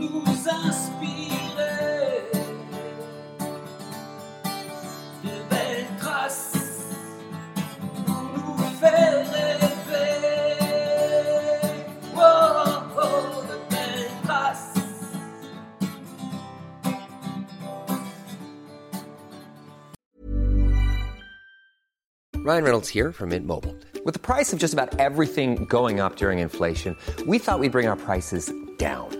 [0.00, 2.22] nous inspirer
[5.22, 6.94] de belles traces
[8.06, 10.16] pour nous faire rêver.
[12.16, 14.80] Oh, oh, de belles traces.
[22.42, 23.76] Ryan Reynolds here from Mint Mobile.
[24.02, 27.86] With the price of just about everything going up during inflation, we thought we'd bring
[27.86, 29.19] our prices down.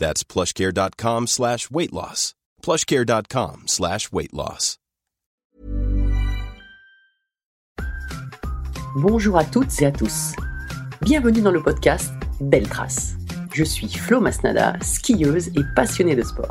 [0.00, 2.34] That's plushcare.com slash weight loss.
[2.62, 4.78] plushcare.com slash weight loss.
[8.96, 10.32] Bonjour à toutes et à tous.
[11.02, 13.14] Bienvenue dans le podcast Belle Trace.
[13.52, 16.50] Je suis Flo Masnada, skieuse et passionnée de sport.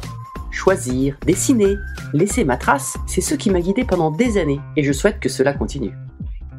[0.51, 1.75] Choisir, dessiner,
[2.13, 5.27] laisser ma trace, c'est ce qui m'a guidée pendant des années et je souhaite que
[5.27, 5.93] cela continue.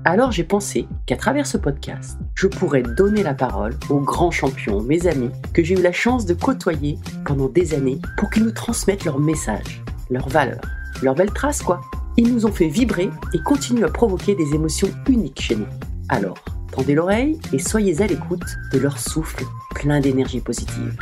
[0.07, 4.81] Alors j'ai pensé qu'à travers ce podcast, je pourrais donner la parole aux grands champions,
[4.81, 6.97] mes amis, que j'ai eu la chance de côtoyer
[7.27, 10.63] pendant des années pour qu'ils nous transmettent leurs messages, leurs valeurs,
[11.03, 11.83] leurs belles traces quoi.
[12.17, 15.69] Ils nous ont fait vibrer et continuent à provoquer des émotions uniques chez nous.
[16.09, 16.39] Alors,
[16.73, 19.45] tendez l'oreille et soyez à l'écoute de leur souffle
[19.75, 20.97] plein d'énergie positive.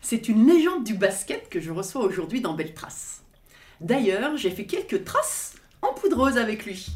[0.00, 3.17] C'est une légende du basket que je reçois aujourd'hui dans Belle Trace.
[3.80, 6.88] D'ailleurs, j'ai fait quelques traces en poudreuse avec lui.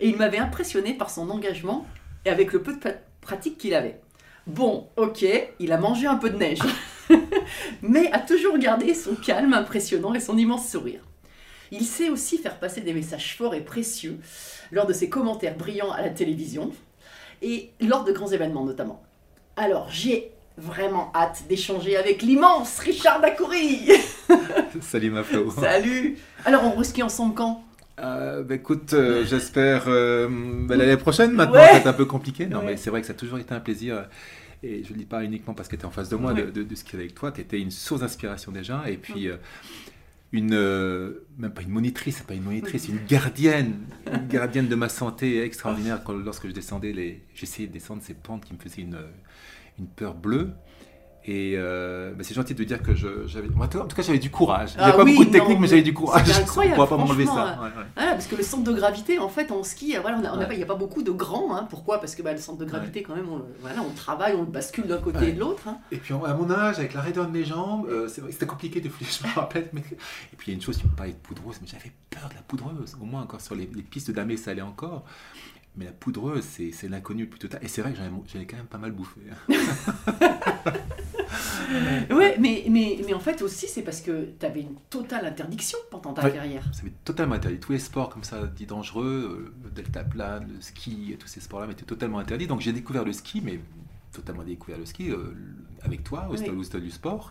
[0.00, 1.86] Et il m'avait impressionné par son engagement
[2.24, 2.80] et avec le peu de
[3.20, 4.00] pratique qu'il avait.
[4.46, 5.24] Bon, ok,
[5.58, 6.60] il a mangé un peu de neige.
[7.82, 11.00] Mais a toujours gardé son calme impressionnant et son immense sourire.
[11.70, 14.18] Il sait aussi faire passer des messages forts et précieux
[14.70, 16.70] lors de ses commentaires brillants à la télévision
[17.42, 19.02] et lors de grands événements notamment.
[19.56, 23.88] Alors, j'ai vraiment hâte d'échanger avec l'immense Richard Dacoury.
[24.80, 25.50] Salut ma Flo.
[25.50, 27.64] Salut Alors, on reskie ensemble quand?
[28.00, 31.32] Euh, bah, écoute, euh, j'espère euh, bah, l'année prochaine.
[31.32, 31.80] Maintenant, Ouais.
[31.82, 32.46] c'est un peu compliqué.
[32.46, 32.66] Non, Ouais.
[32.66, 33.96] mais c'est vrai que ça a toujours été un plaisir.
[33.96, 34.02] euh,
[34.62, 36.32] Et je ne le dis pas uniquement parce que tu es en face de moi
[36.32, 36.42] Ouais.
[36.42, 37.30] de, de, de skier avec toi.
[37.32, 38.82] Tu étais une source d'inspiration déjà.
[38.88, 39.28] Et puis,
[40.32, 40.50] une,
[41.38, 43.76] même pas une monitrice, c'est pas une monitrice, une gardienne.
[44.12, 46.02] Une gardienne de ma santé extraordinaire.
[46.04, 48.98] Quand, lorsque je descendais, les, j'essayais de descendre ces pentes qui me faisaient une,
[49.78, 50.50] une peur bleue.
[51.30, 53.48] Et euh, bah, c'est gentil de dire que j'avais.
[53.58, 54.70] En tout cas, j'avais du courage.
[54.78, 56.30] Ah J'avais pas oui, beaucoup de non, technique, mais j'avais du courage.
[56.30, 57.58] incroyable, On pourra pas m'enlever ça.
[57.60, 57.84] Ouais, ouais.
[57.96, 60.34] Voilà, parce que le centre de gravité, en fait, en ski, voilà, on a- on
[60.36, 60.46] a Ouais.
[60.46, 61.54] pas- il n'y a pas beaucoup de grands.
[61.54, 61.66] hein.
[61.68, 62.00] Pourquoi?
[62.00, 64.46] Parce que bah, le centre de gravité, quand même, on, voilà, on travaille, on le
[64.50, 65.68] bascule d'un côté et de l'autre.
[65.68, 65.76] hein.
[65.92, 68.88] Et puis à mon âge, avec la raideur de mes jambes, euh, c'était compliqué de
[68.88, 69.68] fléchir, je me rappelle.
[69.74, 69.82] Mais...
[70.32, 72.30] Et puis il y a une chose, tu me parlais de poudreuse, mais j'avais peur
[72.30, 72.96] de la poudreuse.
[73.02, 75.04] Au moins, encore sur les, les pistes d'Amé, ça allait encore.
[75.76, 77.60] Mais la poudreuse, c'est c'est l'inconnu le plus total.
[77.62, 79.20] Et c'est vrai que j'en ai- j'en ai quand même pas mal bouffé.
[82.10, 85.78] Ouais, mais, mais, mais en fait aussi, c'est parce que tu avais une totale interdiction
[85.90, 86.32] pendant ta Ouais.
[86.32, 86.64] carrière.
[86.72, 87.58] Ça m'est totalement interdit.
[87.58, 91.66] Tous les sports comme ça, dits dangereux, euh, le deltaplane, le ski, tous ces sports-là
[91.66, 92.46] m'étaient totalement interdits.
[92.46, 93.60] Donc j'ai découvert le ski, mais
[94.12, 95.34] totalement découvert le ski euh,
[95.82, 96.64] avec toi, au Oui.
[96.64, 97.30] stade, du sport.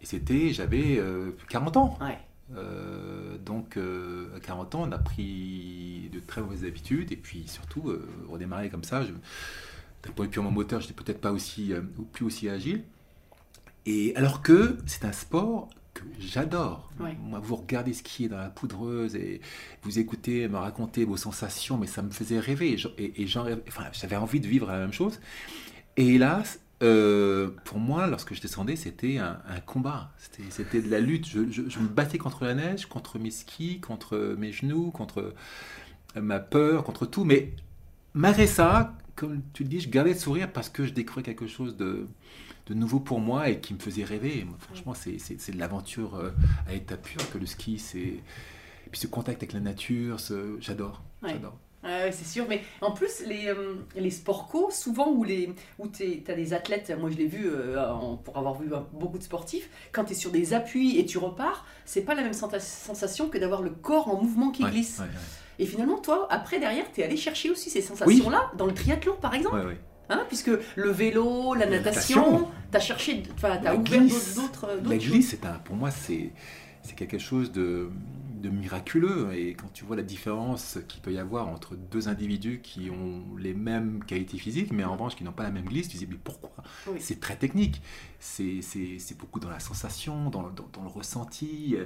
[0.00, 1.98] Et c'était, j'avais euh, 40 ans.
[2.00, 2.18] Ouais.
[2.56, 7.44] Euh, donc euh, à 40 ans, on a pris de très mauvaises habitudes et puis
[7.46, 9.02] surtout euh, redémarrer comme ça.
[9.04, 9.12] Je,
[10.02, 11.72] d'un point de vue purement moteur, j'étais peut-être pas aussi,
[12.12, 12.84] plus aussi agile.
[13.86, 16.90] Et alors que c'est un sport que j'adore.
[17.00, 17.16] Ouais.
[17.20, 19.40] Moi, vous regardez skier dans la poudreuse et
[19.82, 22.72] vous écoutez me raconter vos sensations, mais ça me faisait rêver.
[22.72, 23.26] Et, j'en- et- et
[23.68, 25.20] enfin, j'avais envie de vivre la même chose.
[25.96, 30.12] Et hélas, Euh, pour moi, lorsque je descendais, c'était un, un combat.
[30.50, 31.26] C'était- de la lutte.
[31.28, 35.34] Je, je- je me battais contre la neige, contre mes skis, contre mes genoux, contre
[36.16, 37.24] ma peur, contre tout.
[37.24, 37.52] Mais
[38.14, 41.46] malgré ça, comme tu le dis, je gardais le sourire parce que je découvrais quelque
[41.46, 42.06] chose de,
[42.66, 44.44] de nouveau pour moi et qui me faisait rêver.
[44.46, 46.30] Moi, franchement, c'est- de l'aventure euh,
[46.66, 47.78] à état pur que le ski.
[47.78, 47.98] C'est
[48.86, 51.02] et puis ce contact avec la nature, ce- j'adore.
[51.22, 51.32] Ouais.
[51.34, 51.58] J'adore.
[51.82, 56.22] C'est sûr, mais en plus, les, euh, les sports co, souvent où, les, où tu
[56.28, 59.22] as des athlètes, moi je l'ai vu euh, en- pour avoir vu euh, beaucoup de
[59.22, 63.28] sportifs, quand tu es sur des appuis et tu repars, c'est pas la même sensation
[63.28, 64.98] que d'avoir le corps en mouvement qui Ouais, glisse.
[64.98, 65.10] ouais, ouais.
[65.58, 69.14] Et finalement, toi, après, derrière, tu es allé chercher aussi ces sensations-là dans le triathlon,
[69.20, 69.56] par exemple,
[70.10, 74.00] hein, puisque le vélo, la La natation, tu as cherché, tu as La ouvert
[74.36, 76.30] d'autres La glisse, un, pour moi, c'est
[76.96, 77.90] quelque chose de,
[78.40, 79.32] de miraculeux.
[79.34, 83.36] Et quand tu vois la différence qu'il peut y avoir entre deux individus qui ont
[83.36, 85.98] les mêmes qualités physiques, mais en revanche qui n'ont pas la même glisse, tu te
[86.04, 86.50] dis, mais pourquoi?
[86.88, 86.98] Oui.
[87.00, 87.80] C'est très technique.
[88.18, 91.76] C'est c'est- c'est beaucoup dans la sensation, dans le, dans, dans le ressenti.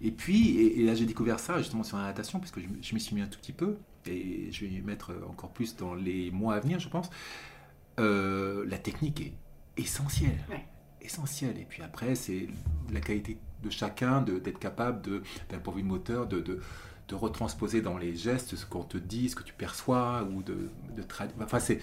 [0.00, 2.66] Et puis, et, et là, j'ai découvert ça justement sur la natation, parce que je,
[2.80, 5.94] je m'y suis mis un tout petit peu, et je vais mettre encore plus dans
[5.94, 7.08] les mois à venir, je pense.
[8.00, 9.32] Euh, la technique est
[9.76, 10.38] essentielle.
[10.50, 10.64] Ouais.
[11.00, 11.58] Essentielle.
[11.58, 12.48] Et puis après, c'est
[12.92, 16.60] la qualité de chacun de- d'être capable de, d'un point de vue moteur, de, de,
[17.08, 20.56] de retransposer dans les gestes ce qu'on te dit, ce que tu perçois, ou de,
[20.96, 21.36] de traduire.
[21.42, 21.80] Enfin, c'est.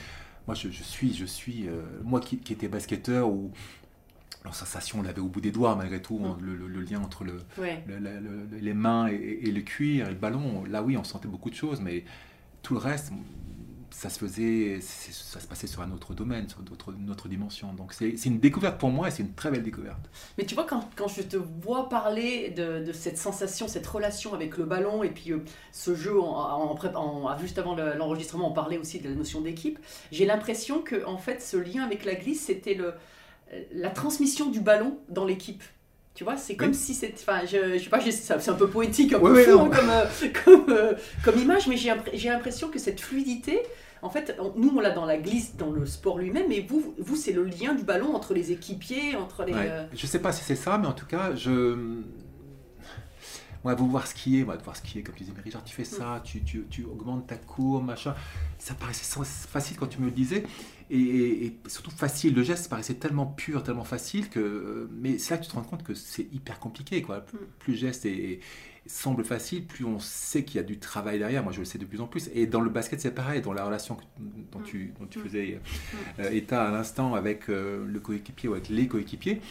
[0.47, 3.51] Moi, je, je suis, je suis, euh, moi qui, qui étais basketteur, où
[4.45, 6.37] la sensation, on l'avait au bout des doigts, malgré tout, Mm.
[6.41, 7.83] le, le- le lien entre le, Ouais.
[8.59, 11.55] les mains et, et le cuir et le ballon, là oui, on sentait beaucoup de
[11.55, 12.03] choses, mais
[12.63, 13.11] tout le reste,
[13.91, 17.74] ça se faisait, ça se passait sur un autre domaine, sur d'autres- une dimension.
[17.74, 20.09] Donc c'est une découverte pour moi et c'est une très belle découverte.
[20.38, 24.33] Mais tu vois, quand, quand je te vois parler de, de cette sensation, cette relation
[24.33, 25.39] avec le ballon, et puis euh,
[25.71, 29.41] ce jeu, en, en en- juste avant le- l'enregistrement, on parlait aussi de la notion
[29.41, 29.80] d'équipe,
[30.12, 32.94] j'ai l'impression que en fait, ce lien avec la glisse, c'était le,
[33.74, 35.63] la transmission du ballon dans l'équipe.
[36.15, 36.75] Tu vois, c'est comme Oui.
[36.75, 37.15] si c'était.
[37.21, 39.89] Enfin, je, je sais pas, c'est un peu poétique, un peu oui, fou hein, comme,
[39.89, 40.06] euh,
[40.45, 43.59] comme, euh, comme image, mais j'ai impr- j'ai l'impression que cette fluidité,
[44.01, 46.94] en fait, on- nous on l'a dans la glisse, dans le sport lui-même, mais vous,
[46.97, 49.53] vous c'est le lien du ballon entre les équipiers, entre les.
[49.53, 49.67] Ouais.
[49.69, 52.01] euh, Je sais pas si c'est ça, mais en tout cas, je.
[53.65, 55.83] Moi, vous voir skier, moi, de voir skier, comme tu disais, mais Richard, tu fais
[55.83, 58.15] ça, tu, tu, tu augmentes ta courbe, machin.
[58.57, 59.19] Ça paraissait
[59.50, 60.44] facile quand tu me le disais,
[60.89, 62.33] et, et- et surtout facile.
[62.36, 64.89] Le geste paraissait tellement pur, tellement facile que.
[64.91, 67.21] Mais c'est là que tu te rends compte que c'est hyper compliqué, quoi.
[67.21, 68.39] Plus, plus le geste est- est-
[68.88, 71.44] semble facile, plus on sait qu'il y a du travail derrière.
[71.44, 72.30] Moi, je le sais de plus en plus.
[72.33, 74.03] Et dans le basket, c'est pareil, dans la relation que-
[74.51, 75.59] dont, tu, dont tu faisais
[76.19, 79.41] euh, état à l'instant avec euh, le coéquipier ou avec les coéquipiers.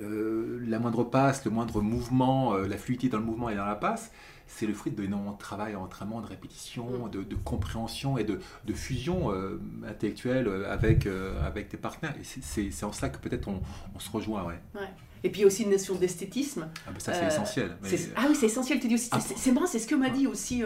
[0.00, 3.64] Le- la moindre passe, le moindre mouvement, euh, la fluidité dans le mouvement et dans
[3.66, 4.12] la passe,
[4.54, 8.72] c'est le fruit d'énormément de travail, d'entraînement, de répétition, de, de compréhension et de, de
[8.74, 9.58] fusion euh,
[9.88, 12.14] intellectuelle euh, avec, euh, avec tes partenaires.
[12.20, 12.24] Et
[12.70, 13.60] c'est- en cela que peut-être on,
[13.94, 14.44] on se rejoint.
[14.44, 14.60] Ouais.
[14.74, 14.88] Ouais.
[15.24, 16.68] Et puis il y a aussi une notion d'esthétisme.
[16.86, 17.76] Ah, ben ça, c'est essentiel.
[17.82, 19.08] Mais- Ah oui, c'est essentiel, tu dis aussi.
[19.12, 20.62] Ah, C'est marrant, c'est ce que m'a dit aussi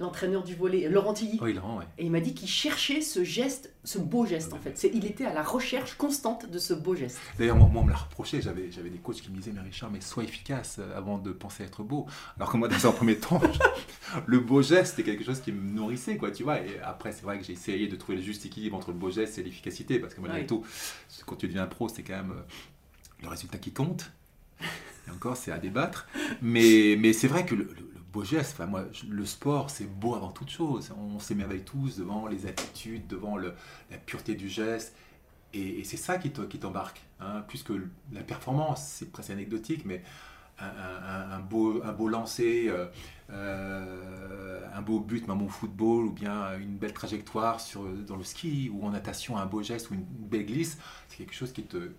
[0.00, 1.38] l'entraîneur du volet, Laurent Tilly.
[1.42, 1.84] Oh, il rend, ouais.
[1.98, 4.76] Et il m'a dit qu'il cherchait ce geste, ce beau geste en fait.
[4.78, 7.18] C'est- Il était à la recherche constante de ce beau geste.
[7.38, 8.40] D'ailleurs, moi, moi, on me l'a reproché.
[8.42, 11.30] J'avais, j'avais des coachs qui me disaient, mais Richard, mais sois efficace euh, avant de
[11.32, 12.06] penser être beau.
[12.36, 13.40] Alors que moi, dans un premier temps,
[14.26, 16.60] le beau geste, c'était quelque chose qui me nourrissait, quoi, tu vois.
[16.60, 19.10] Et après, c'est vrai que j'ai essayé de trouver le juste équilibre entre le beau
[19.10, 19.98] geste et l'efficacité.
[19.98, 20.46] Parce que malgré Ouais.
[20.46, 20.64] tout,
[21.26, 22.42] quand tu deviens pro, c'est quand même euh,
[23.22, 24.10] le résultat qui compte.
[25.06, 26.06] Et encore, c'est à débattre.
[26.42, 29.84] Mais, mais c'est vrai que le, le- le beau geste, enfin, moi, le sport, c'est
[29.86, 30.92] beau avant toute chose.
[30.98, 33.52] On s'émerveille tous devant les attitudes, devant la
[34.06, 34.94] pureté du geste.
[35.54, 37.02] Et, c'est ça qui te- t'embarque.
[37.20, 37.42] hein.
[37.48, 37.74] Plus que
[38.12, 40.02] la performance, c'est presque anecdotique, mais
[40.60, 42.86] un beau lancer, euh,
[43.30, 48.24] euh, un beau but, même au football, ou bien une belle trajectoire sur, dans le
[48.24, 51.62] ski, ou en natation, un beau geste ou une belle glisse, c'est quelque chose qui
[51.64, 51.90] te,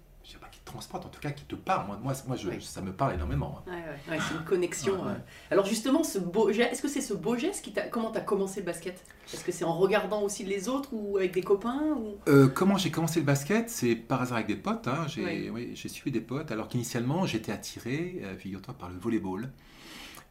[0.70, 1.88] transporte, en tout cas qui te parle.
[1.88, 3.60] Moi, moi, moi je- ça me parle énormément.
[3.68, 3.72] hein.
[3.72, 4.96] Ouais, ouais, ouais, c'est une connexion.
[5.06, 5.14] Euh.
[5.52, 8.22] Alors justement, ce beau geste, est-ce que c'est ce beau geste qui t'a, comment t'as
[8.22, 9.04] commencé le basket?
[9.34, 12.16] Est-ce que c'est en regardant aussi les autres ou avec des copains ou...
[12.30, 13.70] Euh, comment j'ai commencé le basket?
[13.70, 14.88] C'est par hasard avec des potes.
[14.88, 15.06] hein.
[15.08, 15.50] J'ai Oui.
[15.54, 19.52] oui, j'ai suivi des potes, alors qu'initialement j'étais attiré, euh, figure-toi, par le volleyball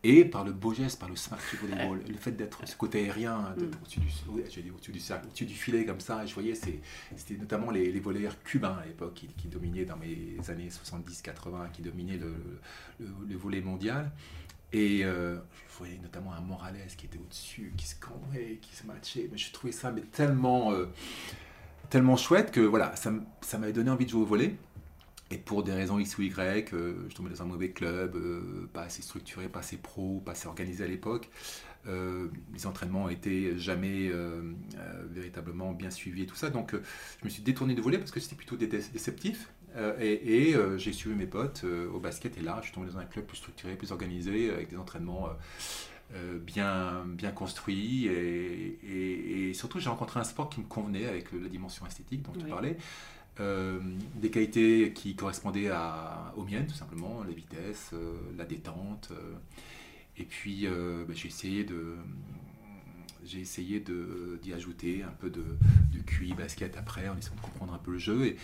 [0.05, 2.01] et par le beau geste, par le smash du volleyball.
[2.09, 3.65] le fait d'être ce côté aérien, Mm.
[3.83, 6.25] au-dessus du, cercle, au-dessus filet comme ça.
[6.25, 10.37] Je voyais, c'était notamment les, les volleyeurs cubains à l'époque qui, qui dominaient dans mes
[10.49, 12.35] années 70-80, qui dominaient le,
[13.01, 14.11] le, le volley mondial.
[14.73, 15.37] Et euh,
[15.73, 19.29] je voyais notamment un Morales qui était au-dessus, qui se cambrait, qui se matchait.
[19.33, 20.87] Mais je trouvais ça mais tellement, euh,
[21.91, 24.57] tellement chouette que voilà, ça m'avait donné envie de jouer au volley.
[25.31, 28.67] Et pour des raisons X ou Y, euh, je tombais dans un mauvais club, euh,
[28.73, 31.29] pas assez structuré, pas assez pro, pas assez organisé à l'époque.
[31.87, 34.41] Euh, les entraînements étaient jamais euh,
[35.11, 36.49] véritablement bien suivis et tout ça.
[36.49, 39.51] Donc, je me suis détourné de voler parce que c'était plutôt dé- dé- déceptif.
[40.01, 42.37] Et et, j'ai suivi mes potes au basket.
[42.39, 45.29] Et là, je suis tombé dans un club plus structuré, plus organisé, avec des entraînements
[46.41, 48.07] bien, bien construits.
[48.07, 52.23] Et, et- et surtout, j'ai rencontré un sport qui me convenait avec la dimension esthétique
[52.23, 52.51] dont tu Oui.
[52.51, 52.77] parlais.
[53.41, 53.79] Euh,
[54.17, 59.11] des qualités qui correspondaient à, aux miennes, tout simplement, la vitesse, euh, la détente.
[59.13, 59.35] euh,
[60.17, 61.95] et puis, bah, j'ai essayé de
[63.25, 63.85] j'ai essayé
[64.43, 67.93] d'y ajouter un peu de, de QI basket après, en essayant de comprendre un peu
[67.93, 68.27] le jeu.
[68.27, 68.37] Et,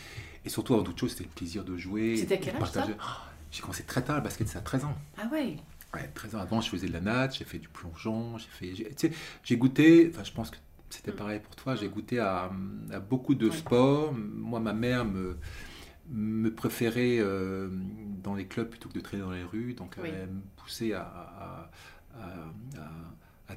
[0.45, 2.17] et surtout, avant toute chose, c'était le plaisir de jouer.
[2.17, 2.93] C'était quel âge, partager.
[2.99, 3.03] Oh,
[3.51, 4.95] J'ai commencé très tard, le basket, c'est à 13 ans.
[5.17, 5.57] Ah ouais?
[5.95, 8.75] Ouais, 13 ans avant, je faisais de la nage, j'ai fait du plongeon, j'ai fait,
[8.75, 10.57] j'ai- tu sais, j'ai goûté, enfin, je pense que
[10.95, 12.51] c'était pareil pour toi, j'ai goûté à,
[12.93, 13.57] à beaucoup de Ouais.
[13.57, 14.13] sports.
[14.15, 15.37] Moi, ma mère me,
[16.11, 17.69] me préférait euh,
[18.23, 20.09] dans les clubs plutôt que de traîner dans les rues, donc Oui.
[20.13, 21.71] elle me poussait à, à-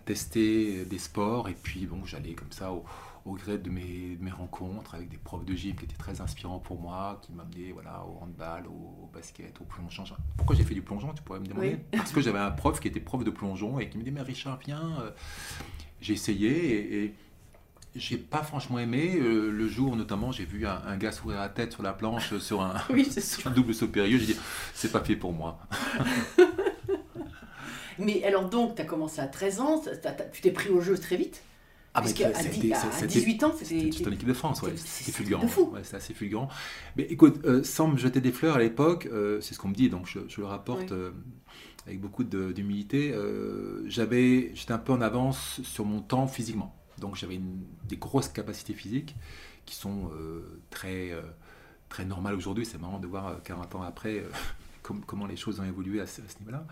[0.05, 2.85] tester des sports, et puis bon, j'allais comme ça au,
[3.25, 6.21] au gré de mes, de mes rencontres avec des profs de gym qui étaient très
[6.21, 10.03] inspirants pour moi, qui m'amenaient voilà, au handball, au, au basket, au plongeon.
[10.37, 11.79] Pourquoi j'ai fait du plongeon, tu pourrais me demander?
[11.91, 11.97] Oui.
[11.97, 14.21] Parce que j'avais un prof qui était prof de plongeon et qui me dit Mais
[14.21, 14.99] Richard, viens.
[15.01, 15.11] euh,
[15.99, 17.13] J'ai essayé et, et
[17.97, 19.17] j'ai pas franchement aimé.
[19.19, 22.33] Euh, le jour, notamment, j'ai vu un, un gars s'ouvrir la tête sur la planche
[22.33, 23.51] euh, sur un, Oui, c'est sur sûr.
[23.51, 24.17] un double saut périlleux.
[24.19, 24.37] J'ai dit
[24.73, 25.59] C'est pas fait pour moi.
[27.99, 29.81] Mais alors donc, tu as commencé à 13 ans,
[30.31, 31.41] tu t'es pris au jeu très vite.
[31.95, 34.07] Ah, mais à, ça a dix- été- à ça- ça a été- 18 ans, C'était
[34.07, 34.73] en équipe de France, ouais.
[34.75, 35.41] c'était fulgurant.
[35.45, 36.47] Ouais, c'était assez fulgurant.
[36.95, 39.73] Mais écoute, euh, sans me jeter des fleurs à l'époque, euh, c'est ce qu'on me
[39.73, 40.97] dit, donc je, je le rapporte Oui.
[41.87, 43.13] avec beaucoup d'humilité.
[43.15, 46.75] euh, j'avais, j'étais un peu en avance sur mon temps physiquement.
[46.99, 47.39] Donc j'avais
[47.87, 49.15] des grosses capacités physiques
[49.65, 51.21] qui sont euh, très, euh,
[51.89, 52.65] très normales aujourd'hui.
[52.65, 54.29] C'est marrant de voir euh, 40 ans après euh,
[54.83, 56.65] com- comment les choses ont évolué à ce, niveau-là.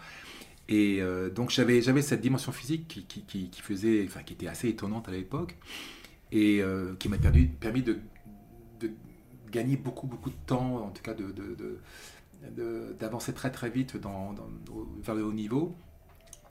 [0.68, 5.08] Et euh, donc j'avais, cette dimension physique qui, qui, faisait, enfin, qui était assez étonnante
[5.08, 5.58] à l'époque
[6.32, 8.00] et euh, qui m'a permis, de,
[9.52, 11.80] gagner beaucoup, beaucoup de temps, en tout cas de,
[13.00, 15.78] d'avancer très très vite vers le haut niveau,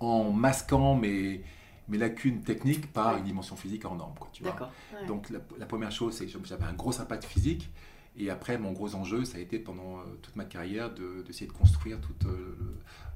[0.00, 1.42] en masquant mes,
[1.88, 4.14] mes lacunes techniques par une dimension physique hors norme.
[4.18, 4.52] Quoi, tu vois.
[5.00, 5.06] Ouais.
[5.06, 7.70] Donc la, la première chose, c'est que j'avais un gros impact physique.
[8.16, 11.48] Et après, mon gros enjeu, ça a été pendant euh, toute ma carrière de- d'essayer
[11.48, 12.56] de, construire tout euh,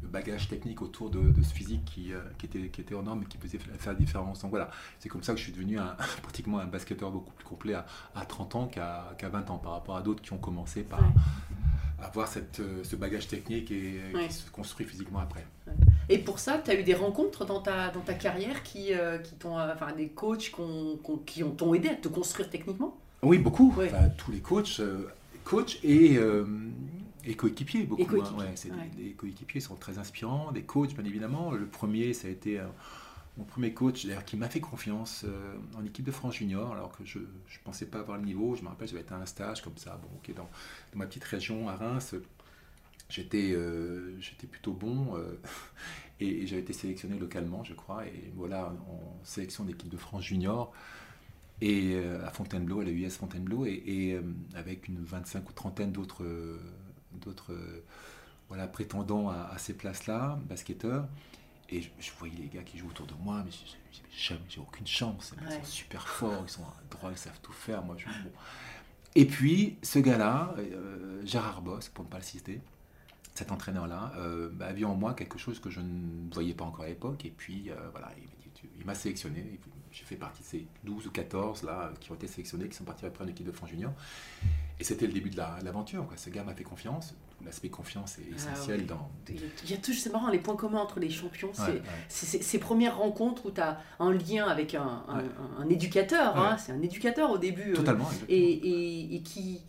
[0.03, 3.05] le, bagage technique autour de, de ce physique qui, euh, qui, était, qui était en
[3.05, 4.41] norme et qui faisait faire la différence.
[4.41, 5.95] Donc voilà, c'est comme ça que je suis devenu un-
[6.25, 9.71] pratiquement un basketteur beaucoup plus complet à, à 30 ans qu'à qu'à 20 ans par
[9.75, 11.07] rapport à d'autres qui ont commencé par Ouais.
[12.01, 14.29] Avoir cette, euh, ce bagage technique et euh, Ouais.
[14.29, 15.45] qui se construit physiquement après.
[16.09, 19.19] Et pour ça, tu as eu des rencontres dans ta, dans ta carrière qui, euh,
[19.19, 19.59] qui t'ont.
[19.59, 20.53] Enfin, des coachs
[21.27, 22.97] qui ont t'ont aidé à te construire techniquement?
[23.23, 23.75] Oui, beaucoup.
[23.77, 23.91] Ouais.
[23.93, 24.81] Enfin, tous les coachs,
[25.45, 26.47] coachs et, euh,
[27.25, 28.01] et coéquipiers, beaucoup.
[28.03, 28.75] Et coéquipiers, hein.
[28.79, 29.03] Ouais, des-.
[29.03, 31.51] Les coéquipiers sont très inspirants, des coachs, bien évidemment.
[31.51, 32.65] Le premier, ça a été euh,
[33.39, 36.91] mon premier coach, d'ailleurs, qui m'a fait confiance euh, en équipe de France Junior, alors
[36.91, 37.25] que je ne
[37.63, 38.57] pensais pas avoir le niveau.
[38.57, 40.51] Je me rappelle, j'avais été à un stage comme ça, bon, ok, dans,
[40.95, 42.17] ma petite région à Reims.
[43.09, 44.19] J'étais euh,
[44.51, 45.41] plutôt bon euh,
[46.21, 48.07] et, j'avais été sélectionné localement, je crois.
[48.07, 50.73] Et voilà, en sélection d'équipe de France Junior
[51.61, 54.21] et à Fontainebleau, à la US Fontainebleau, et,
[54.55, 56.25] avec une 25 ou trentaine d'autres
[57.15, 57.53] d'autres
[58.47, 61.09] voilà, prétendants à ces places-là, basketteurs.
[61.71, 63.51] Et je, je voyais les gars qui jouent autour de moi, mais
[64.17, 65.35] jamais- j'ai aucune chance.
[65.41, 65.55] Ils Ouais.
[65.57, 67.83] sont super forts, ils sont droits, ils savent tout faire.
[67.83, 68.33] Moi, je, bon.
[69.15, 72.61] Et puis, ce gars-là, euh, Gérard Boss, pour ne pas le citer,
[73.35, 76.65] cet entraîneur-là, euh, bah, a vu en moi quelque chose que je ne voyais pas
[76.65, 77.25] encore à l'époque.
[77.25, 78.11] Et puis, euh, voilà,
[78.79, 79.59] il m'a sélectionné.
[79.93, 82.85] J'ai fait partie de ces 12 ou 14 là, qui ont été sélectionnés, qui sont
[82.85, 83.93] partis après en équipe de France Junior.
[84.81, 86.07] Et c'était le début de la- l'aventure.
[86.07, 86.17] quoi.
[86.17, 87.15] Ce gars m'a fait confiance.
[87.45, 88.87] L'aspect confiance est Ah, essentiel oui.
[88.87, 89.11] dans.
[89.29, 91.83] Il y a- toujours, c'est marrant, les points communs entre les champions, c'est Ouais, ouais.
[92.09, 95.25] c'est- c'est- ces premières rencontres où tu as un lien avec un, un- Ouais.
[95.59, 98.11] un- un éducateur, hein, c'est un éducateur au début, euh, Totalement.
[98.29, 99.61] et- et qui,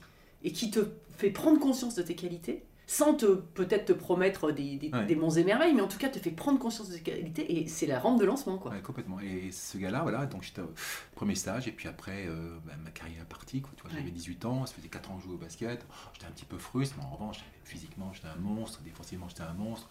[0.44, 0.80] et qui te
[1.18, 5.06] fait prendre conscience de tes qualités, sans te peut-être te promettre des, des, Ouais.
[5.06, 7.60] des monts et merveilles, mais en tout cas te fait prendre conscience de tes qualités,
[7.62, 8.58] et c'est la rampe de lancement.
[8.58, 8.72] Quoi.
[8.72, 9.20] Ouais, complètement.
[9.20, 10.72] Et ce gars-là, voilà, donc j'étais au
[11.14, 13.62] premier stage, et puis après, euh, bah, ma carrière est partie.
[13.62, 13.98] Quoi, tu vois, Ouais.
[14.00, 15.86] J'avais 18 ans, ça faisait 4 ans que je jouais au basket.
[16.14, 19.54] J'étais un petit peu frustre, mais en revanche, physiquement, j'étais un monstre, défensivement, j'étais un
[19.54, 19.88] monstre.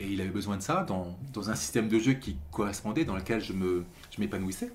[0.00, 3.14] Et il avait besoin de ça dans, dans un système de jeu qui correspondait, dans
[3.14, 4.72] lequel je me- je m'épanouissais.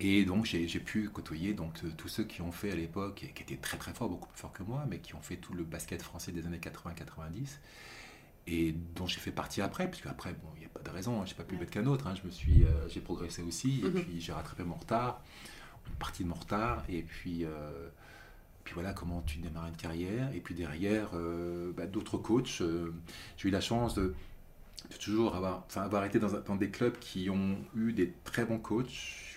[0.00, 3.28] Et donc j'ai pu côtoyer donc, euh, tous ceux qui ont fait à l'époque, et
[3.32, 5.54] qui étaient très très forts, beaucoup plus forts que moi, mais qui ont fait tout
[5.54, 7.58] le basket français des années 80-90
[8.46, 11.20] et dont j'ai fait partie après, parce qu'après, bon, il n'y a pas de raison,
[11.20, 13.80] hein, j'ai pas pu être qu'un autre, hein, je me suis, euh, j'ai progressé aussi,
[13.80, 14.02] et Mhm.
[14.04, 15.22] puis j'ai rattrapé mon retard,
[15.88, 17.88] une partie de mon retard, et puis, euh,
[18.64, 22.62] puis voilà comment tu démarres une carrière, et puis derrière, euh, bah, d'autres coachs,
[23.38, 24.14] j'ai eu la chance de,
[24.90, 28.58] de toujours avoir, enfin, avoir été dans des clubs qui ont eu des très bons
[28.58, 29.33] coachs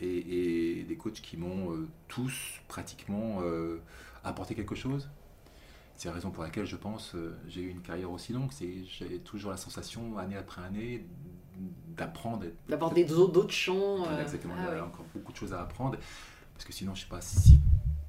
[0.00, 3.80] et, et des coachs qui m'ont euh, tous pratiquement euh,
[4.24, 5.08] apporté quelque chose.
[5.96, 8.50] C'est la raison pour laquelle je pense euh, j'ai eu une carrière aussi longue.
[8.52, 11.04] C'est j'ai toujours la sensation année après année
[11.96, 12.44] d'apprendre.
[12.94, 14.06] des d'autres champs.
[14.06, 14.54] euh, exactement.
[14.56, 14.80] ah il y a ouais.
[14.80, 15.98] encore beaucoup de choses à apprendre.
[16.54, 17.58] Parce que sinon, je sais pas si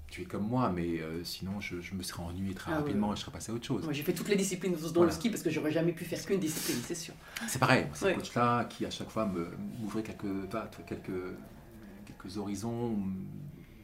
[0.07, 3.13] tu es comme moi, mais euh, sinon, je, je me serais ennuyé très Ah rapidement
[3.13, 3.83] et je serais passé à autre chose.
[3.83, 6.23] Moi, j'ai fait toutes les disciplines dans le ski parce que j'aurais jamais pu faire
[6.25, 7.13] qu'une discipline, c'est sûr.
[7.47, 8.15] C'est pareil, ces Ouais.
[8.15, 11.11] coachs-là qui à chaque fois me- m'ouvraient quelques, vois, quelques,
[12.21, 12.97] quelques horizons,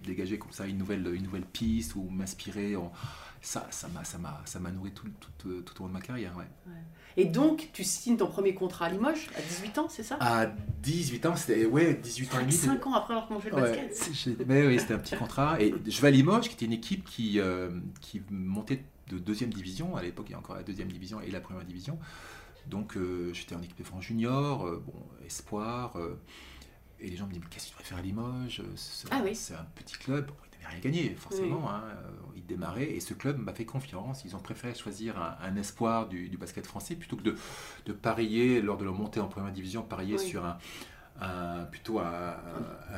[0.06, 2.76] dégageaient comme ça une nouvelle, une nouvelle piste ou m'inspirer.
[2.76, 2.92] en-
[3.40, 6.02] Ça, ça m'a, ça m'a, ça m'a nourri tout, tout, tout au long de ma
[6.02, 6.36] carrière.
[6.38, 6.74] Ouais.
[7.18, 10.18] Et donc, tu signes ton premier contrat à Limoges à 18 ans, c'est ça?
[10.20, 10.48] À
[10.82, 12.52] 18 ans, c'était ouais, 18 ans et demi.
[12.54, 14.48] 5 ans après avoir commencé le Ouais, basket.
[14.48, 15.62] mais oui, c'était un petit contrat.
[15.62, 17.70] Et je vais à Limoges, qui était une équipe qui, euh,
[18.02, 19.96] qui montait de deuxième division.
[19.96, 22.00] À l'époque, il y a encore la deuxième division et la première division.
[22.68, 24.94] Donc, euh, j'étais en équipe de France junior, euh, bon,
[25.26, 25.96] espoir.
[27.00, 28.62] Et les gens me disent, mais qu'est-ce que tu préfères à Limoges?
[28.76, 29.36] C'est Ah oui.
[29.36, 30.32] c'est un petit club.
[30.60, 31.70] Ils n'avaient rien gagné, forcément.
[31.70, 32.90] hein, euh, ils démarraient.
[32.92, 34.24] Et ce club m'a fait confiance.
[34.26, 37.36] Ils ont préféré choisir un, un espoir du, du basket français plutôt que de,
[37.86, 40.28] de parier, lors de leur montée en première division, parier Oui.
[40.28, 40.58] sur un,
[41.22, 42.36] un- plutôt un,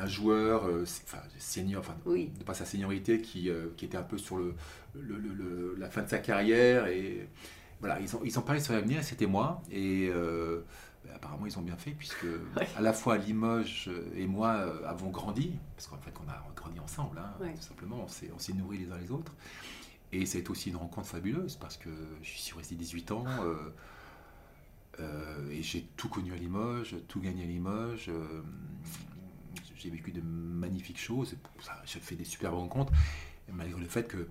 [0.06, 2.30] joueur euh, enfin, senior, enfin, Oui.
[2.38, 4.54] de par sa seniorité, qui, euh, qui était un peu sur le,
[4.94, 6.86] le- le- le- la fin de sa carrière.
[6.86, 7.28] Et
[7.80, 9.62] voilà, ils ont, ils ont parlé sur l'avenir, et c'était moi.
[9.70, 10.62] Et euh,
[11.14, 12.26] apparemment, ils ont bien fait, puisque
[12.76, 16.78] à la fois Limoges et moi euh, avons grandi, parce qu'en fait, on a grandi
[16.80, 17.54] ensemble, hein, Ouais.
[17.54, 19.32] tout simplement, on s'est, nourris les uns les autres.
[20.12, 21.90] Et ça a été aussi une rencontre fabuleuse, parce que
[22.22, 23.24] je suis resté 18 ans.
[23.42, 23.56] euh,
[24.98, 28.08] euh, et j'ai tout connu à Limoges, tout gagné à Limoges.
[28.08, 28.42] euh,
[29.76, 31.36] j'ai vécu de magnifiques choses.
[31.60, 32.92] Ça, J'ai fait des superbes rencontres,
[33.50, 34.28] malgré le fait que,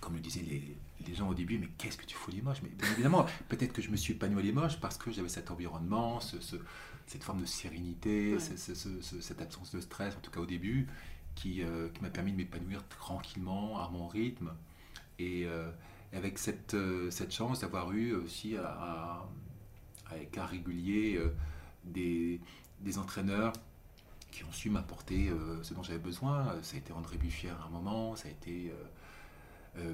[0.00, 2.60] comme le disaient les, les gens au début, mais qu'est-ce que tu fous à Limoges?
[2.62, 5.50] Mais bien évidemment, peut-être que je me suis épanoui à Limoges parce que j'avais cet
[5.50, 6.56] environnement, ce- ce-
[7.06, 8.38] cette forme de sérénité, Ouais.
[8.40, 10.86] ce- cette absence de stress, en tout cas au début,
[11.34, 14.52] qui, euh, qui m'a permis de m'épanouir tranquillement, à mon rythme.
[15.18, 15.70] Et euh,
[16.12, 19.28] avec cette, euh, cette chance d'avoir eu aussi à, à-
[20.46, 21.20] régulier
[21.84, 22.40] des,
[22.80, 23.52] des entraîneurs
[24.30, 25.30] qui ont su m'apporter
[25.62, 26.56] ce dont j'avais besoin.
[26.62, 28.72] Ça a été André Buffière à un moment, ça a été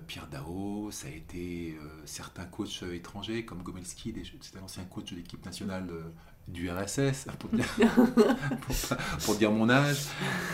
[0.07, 5.11] Pierre Dao, ça a été euh, certains coachs euh, étrangers comme Gomelski, c'était l'ancien coach
[5.11, 6.03] de l'équipe nationale euh,
[6.49, 7.67] du RSS, pour dire,
[9.25, 10.07] pour, dire mon âge.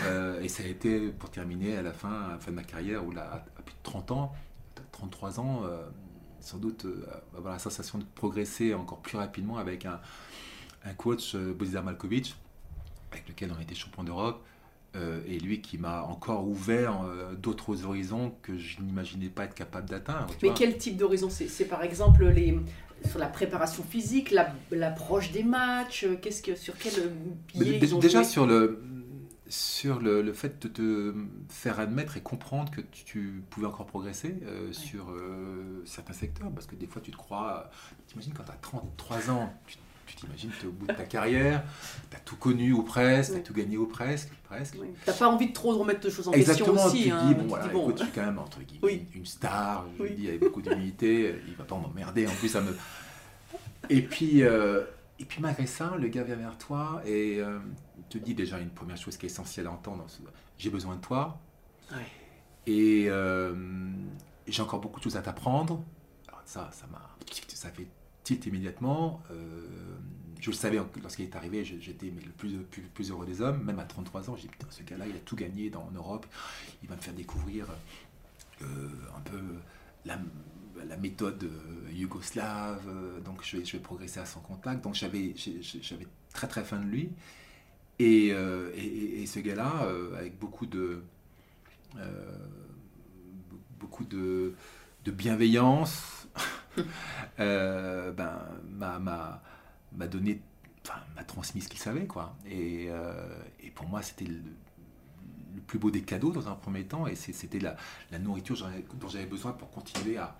[0.05, 2.63] Euh, et ça a été, pour terminer, à la fin, à la fin de ma
[2.63, 4.33] carrière, où là, à plus de 30 ans,
[4.91, 5.87] 33 ans, euh,
[6.39, 9.99] sans doute euh, avoir la sensation de progresser encore plus rapidement avec un,
[10.85, 12.35] un coach, euh, Bozidar Malkovic,
[13.11, 14.43] avec lequel on a été champion d'Europe,
[14.95, 19.55] euh, et lui qui m'a encore ouvert euh, d'autres horizons que je n'imaginais pas être
[19.55, 20.27] capable d'atteindre.
[20.41, 20.57] Mais vois.
[20.57, 21.65] quel type d'horizon c'est?
[21.65, 22.57] Par exemple les
[23.07, 26.93] sur la préparation physique, la- l'approche des matchs, euh, qu'est-ce que sur quel
[27.53, 28.31] biais ils ont déjà joué?
[28.31, 28.81] sur le
[29.49, 31.15] sur le, le fait de te
[31.47, 36.51] faire admettre et comprendre que tu, tu pouvais encore progresser euh, sur euh, certains secteurs,
[36.51, 37.69] parce que des fois tu te crois,
[38.07, 41.03] t'imagines quand tu as 33 ans, tu tu t'imagines tu es au bout de ta
[41.03, 41.63] carrière,
[42.09, 44.75] tu as tout connu ou presque, tu as tout gagné ou presque, presque.
[44.79, 44.87] Oui.
[45.05, 47.03] T'as pas envie de trop remettre de choses en question Exactement, aussi.
[47.03, 47.27] tu te hein.
[47.27, 49.05] dis, Tu bon, voilà, dis, bon, écoute, je suis quand même entre guillemets Oui.
[49.13, 50.09] une star, je Oui.
[50.09, 52.75] le dis avec beaucoup d'humilité, il va pas m'emmerder, en plus ça me...
[53.89, 54.83] Et puis, euh,
[55.19, 57.59] et puis malgré ça, le gars vient vers toi et euh,
[58.09, 60.05] te dit déjà une première chose qui est essentielle à entendre,
[60.57, 61.39] j'ai besoin de toi
[61.91, 61.97] Ouais.
[62.65, 63.53] et euh,
[64.47, 65.81] j'ai encore beaucoup de choses à t'apprendre.
[66.27, 67.01] Alors ça, ça m'a...
[67.53, 67.87] Ça fait
[68.27, 69.21] tilt immédiatement.
[69.31, 69.35] euh,
[70.41, 72.31] je le savais lorsqu'il est arrivé, j'étais le
[72.93, 75.19] plus, heureux des hommes, même à 33 ans, j'ai dit putain ce gars-là il a
[75.19, 76.27] tout gagné dans, en Europe,
[76.83, 77.65] il va me faire découvrir
[78.61, 78.65] euh,
[79.15, 79.39] un peu
[80.05, 80.19] la,
[80.97, 82.87] méthode euh, yougoslave,
[83.25, 85.33] donc je vais, progresser à son contact, donc j'avais
[86.33, 87.09] très très faim de lui,
[87.97, 91.01] et, et, ce gars-là, avec beaucoup de,
[93.79, 94.53] beaucoup de
[95.05, 96.26] bienveillance,
[97.39, 100.41] euh, ben, m'a- donné,
[101.15, 102.35] m'a transmis ce qu'il savait, quoi.
[102.45, 103.13] Et, euh,
[103.75, 104.41] pour moi, c'était le,
[105.65, 107.75] plus beau des cadeaux dans un premier temps, et c'était la,
[108.19, 108.55] nourriture
[108.99, 110.35] dont j'avais- besoin pour continuer à,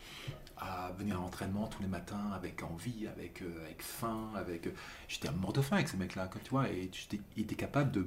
[0.98, 4.70] venir à l'entraînement tous les matins avec envie, avec, euh, faim, avec...
[5.08, 6.90] J'étais à mort de faim avec ce mec-là, tu vois, et
[7.36, 8.06] il était capable de,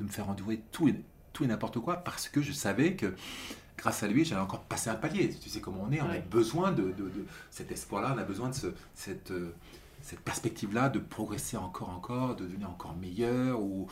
[0.00, 1.04] me faire endurer tout et
[1.46, 3.14] n'importe quoi, parce que je savais que
[3.80, 5.30] grâce à lui, j'allais encore passer un palier.
[5.42, 8.24] Tu sais comment on est, on a besoin de, de- de cet espoir-là, on a
[8.24, 9.54] besoin de ce- cette, euh,
[10.02, 13.86] cette perspective-là de progresser encore, encore, de devenir encore meilleur, ou,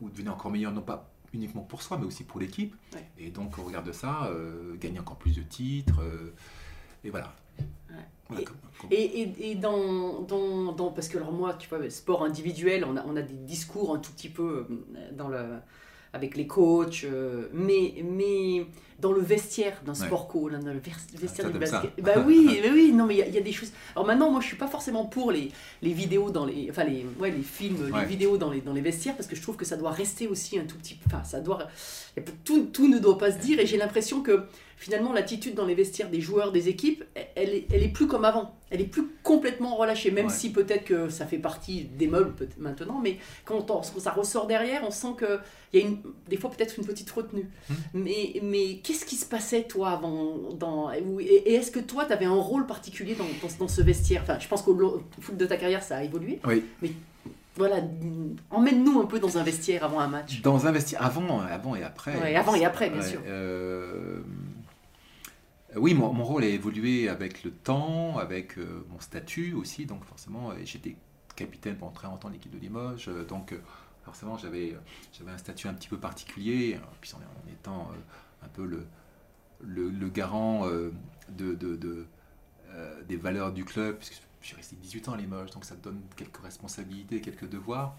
[0.00, 2.74] ou de devenir encore meilleur, non pas uniquement pour soi, mais aussi pour l'équipe.
[2.94, 3.06] Ouais.
[3.18, 6.00] Et donc, au regard de ça, euh, gagner encore plus de titres.
[6.02, 6.34] euh,
[7.04, 7.32] et voilà.
[8.28, 11.66] Voilà, Et- comme- comme- Et, et, et dans, dans, dans- Parce que alors moi, tu
[11.68, 14.66] vois, sport individuel, on a, on a des discours un tout petit peu
[15.16, 15.58] dans le,
[16.12, 18.66] avec les coachs, euh, mais, mais
[18.98, 20.06] dans le vestiaire d'un Ouais.
[20.06, 21.90] sport co, là, dans le vers- vestiaire du basket.
[22.02, 23.70] Bah oui, bah oui, non, mais il y a- il y, a des choses.
[23.94, 25.50] Alors maintenant, moi, je suis pas forcément pour les,
[25.82, 26.68] les vidéos dans les.
[26.70, 28.00] Enfin, les, ouais, les films, Ouais.
[28.00, 30.26] les vidéos dans les, dans les vestiaires, parce que je trouve que ça doit rester
[30.26, 31.04] aussi un tout petit peu.
[31.06, 31.68] Enfin, ça doit.
[32.44, 34.44] Tout, tout ne doit pas se dire, et j'ai l'impression que
[34.78, 38.24] finalement, l'attitude dans les vestiaires des joueurs, des équipes, elle est, elle est plus comme
[38.24, 38.54] avant.
[38.70, 40.32] Elle est plus complètement relâchée, même Ouais.
[40.32, 44.46] si peut-être que ça fait partie des meubles maintenant, mais quand, on- quand ça ressort
[44.46, 47.48] derrière, on sent qu'il y a une, des fois peut-être une petite retenue.
[47.70, 47.74] Hmm.
[47.94, 52.12] Mais, mais qu'est-ce qui se passait, toi, avant dans, et, et est-ce que toi, tu
[52.12, 54.20] avais un rôle particulier dans, dans, dans ce vestiaire?
[54.22, 56.38] Enfin, je pense qu'au fil de ta carrière, ça a évolué.
[56.46, 56.62] Oui.
[57.56, 57.78] Voilà,
[58.50, 60.42] emmène-nous un peu dans un vestiaire avant un match.
[60.42, 62.16] Dans un vestiaire, avant, avant et après.
[62.16, 63.18] Ouais, avant et après, bien sûr.
[63.26, 64.20] euh,
[65.78, 69.86] oui, mon, rôle a évolué avec le temps, avec euh, mon statut aussi.
[69.86, 70.96] Donc forcément, euh, j'étais
[71.36, 73.08] capitaine pendant très longtemps de l'équipe de Limoges.
[73.08, 73.54] euh, donc
[74.04, 74.76] forcément, j'avais
[75.26, 76.74] un statut un petit peu particulier.
[76.76, 77.90] euh, Puis en, en étant
[78.42, 80.92] un peu le, garant de,
[81.54, 82.06] de- de,
[83.08, 86.00] des valeurs du club, puisque je suis resté 18 ans à Limoges, donc ça donne
[86.16, 87.96] quelques responsabilités, quelques devoirs,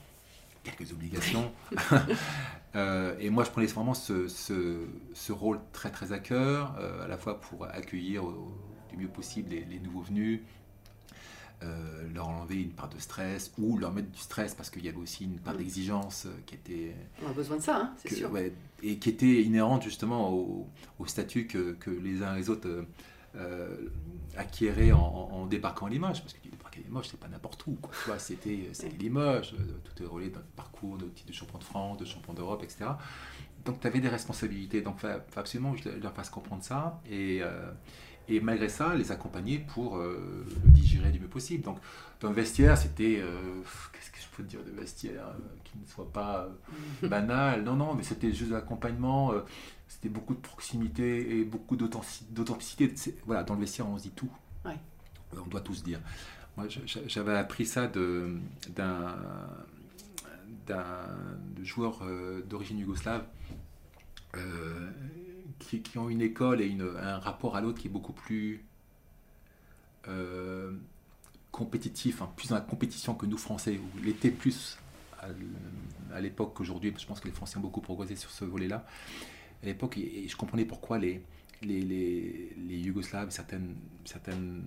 [0.63, 1.51] quelques obligations.
[2.75, 7.03] Euh, et moi, je prenais vraiment ce, ce- ce rôle très très à cœur, euh,
[7.03, 8.53] à la fois pour accueillir au-
[8.91, 10.41] du mieux possible les, les nouveaux venus,
[11.63, 14.87] euh, leur enlever une part de stress ou leur mettre du stress parce qu'il y
[14.87, 15.57] avait aussi une part Mm.
[15.57, 16.95] d'exigence qui était
[17.25, 18.31] On a besoin de ça, hein, c'est sûr.
[18.31, 20.67] ouais, et qui était inhérente justement au,
[20.99, 22.85] au statut que, que les uns et les autres
[23.35, 23.77] euh,
[24.37, 26.21] acquéraient en, en- en débarquant à Limoges.
[26.21, 27.73] Parce que débarques à Limoges, c'est pas n'importe où.
[27.81, 27.91] Quoi.
[28.03, 31.33] Tu vois, c'était, c'était Limoges, euh, tout est relié dans notre parcours de titre de
[31.33, 32.85] champion de France, de champion d'Europe, etc.
[33.65, 34.81] Donc tu avais des responsabilités.
[34.81, 37.01] Donc il faut absolument que je leur fasse comprendre ça.
[37.09, 37.71] Et, euh,
[38.27, 41.63] et malgré ça, les accompagner pour euh, le digérer du mieux possible.
[41.63, 41.77] Donc
[42.21, 43.19] dans le vestiaire, c'était...
[43.21, 43.61] euh,
[43.93, 46.47] Qu'est-ce que je peux te dire de vestiaire euh, qui ne soit pas
[47.03, 49.31] euh, banal Non, non, mais c'était juste de l'accompagnement.
[49.33, 49.41] euh,
[49.87, 52.93] c'était beaucoup de proximité et beaucoup d'authentic- d'authenticité.
[53.25, 54.29] Voilà, dans le vestiaire, on se dit tout.
[54.63, 54.77] Ouais.
[55.35, 55.99] On doit tout se dire.
[57.07, 59.15] J'avais appris ça d'un
[61.61, 63.25] joueur euh, d'origine yougoslave
[64.35, 64.89] euh,
[65.59, 68.63] qui, ont une école et un rapport à l'autre qui est beaucoup plus
[70.07, 70.71] euh,
[71.51, 74.77] compétitif, hein, plus dans la compétition que nous Français, où il était plus
[76.13, 78.85] à, l'époque qu'aujourd'hui, je pense que les Français ont beaucoup progressé sur ce volet-là.
[79.63, 81.21] À l'époque, et, je comprenais pourquoi les,
[81.61, 84.63] Yougoslaves, certaines, certaines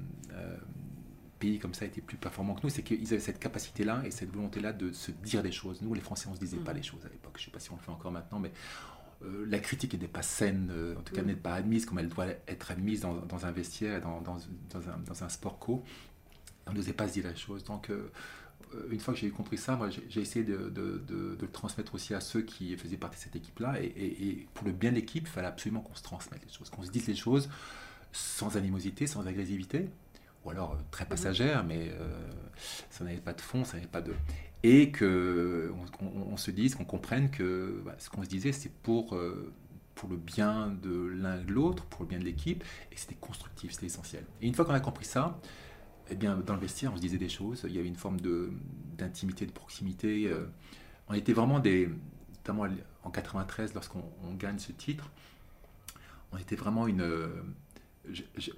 [1.42, 4.30] pays comme ça étaient plus performants que nous, c'est qu'ils avaient cette capacité-là et cette
[4.32, 5.82] volonté-là de se dire des choses.
[5.82, 7.34] Nous, les Français, on ne se disait pas les choses à l'époque.
[7.36, 8.52] Je ne sais pas si on le fait encore maintenant, mais
[9.24, 11.26] euh, la critique n'était pas saine, euh, en tout cas Mm.
[11.26, 15.24] n'était pas admise comme elle doit être admise dans, dans un vestiaire, dans, un, dans
[15.24, 15.82] un sport co.
[16.66, 17.64] On n'osait pas se dire la chose.
[17.64, 18.08] Donc, euh,
[18.90, 21.50] une fois que j'ai compris ça, moi, j'ai j'ai essayé de, de- de- de le
[21.50, 23.80] transmettre aussi à ceux qui faisaient partie de cette équipe-là.
[23.82, 26.52] Et, et- et pour le bien de l'équipe, il fallait absolument qu'on se transmette les
[26.52, 27.48] choses, qu'on se dise les choses
[28.12, 29.88] sans animosité, sans agressivité,
[30.44, 32.30] ou alors euh, très passagère, mais euh,
[32.90, 34.12] ça n'avait pas de fond, ça n'avait pas de...
[34.64, 38.52] Et que on, on- on se dise, qu'on comprenne que bah, ce qu'on se disait,
[38.52, 39.52] c'est pour, euh,
[39.94, 43.16] pour le bien de l'un et de l'autre, pour le bien de l'équipe, et c'était
[43.16, 44.24] constructif, c'était essentiel.
[44.40, 45.40] Et une fois qu'on a compris ça,
[46.10, 48.18] eh bien, dans le vestiaire, on se disait des choses, il y avait une forme
[48.98, 50.26] d'intimité, de proximité.
[50.28, 50.46] euh,
[51.08, 51.88] on était vraiment des,
[52.36, 52.66] notamment
[53.04, 55.10] en 93, lorsqu'on on gagne ce titre,
[56.32, 57.02] on était vraiment une...
[57.02, 57.28] euh,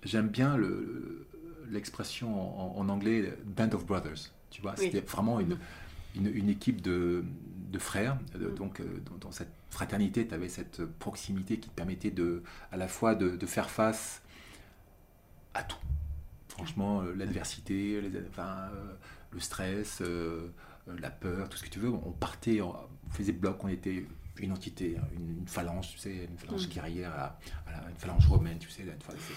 [0.04, 1.26] J'aime bien le-
[1.70, 4.30] l'expression en, en anglais Band of Brothers.
[4.50, 4.84] Tu vois, Oui.
[4.86, 5.58] c'était vraiment une,
[6.14, 7.24] une, une équipe de,
[7.72, 8.18] de frères.
[8.34, 8.54] de- Mhm.
[8.54, 8.84] donc, euh,
[9.20, 13.30] dans, cette fraternité, tu avais cette proximité qui te permettait de, à la fois de,
[13.36, 14.22] de faire face
[15.54, 15.78] à tout.
[16.48, 18.00] Franchement, euh, l'adversité,
[18.30, 18.92] enfin, euh,
[19.32, 20.48] le stress, euh,
[20.88, 21.88] euh, la peur, tout ce que tu veux.
[21.90, 22.76] On partait, on
[23.10, 24.06] faisait bloc, on était
[24.38, 26.70] une entité, hein, une, une phalange, tu sais, une phalange Mm.
[26.70, 28.84] guerrière, à, à la- une phalange romaine, tu sais.
[28.84, 29.34] là, une c'est-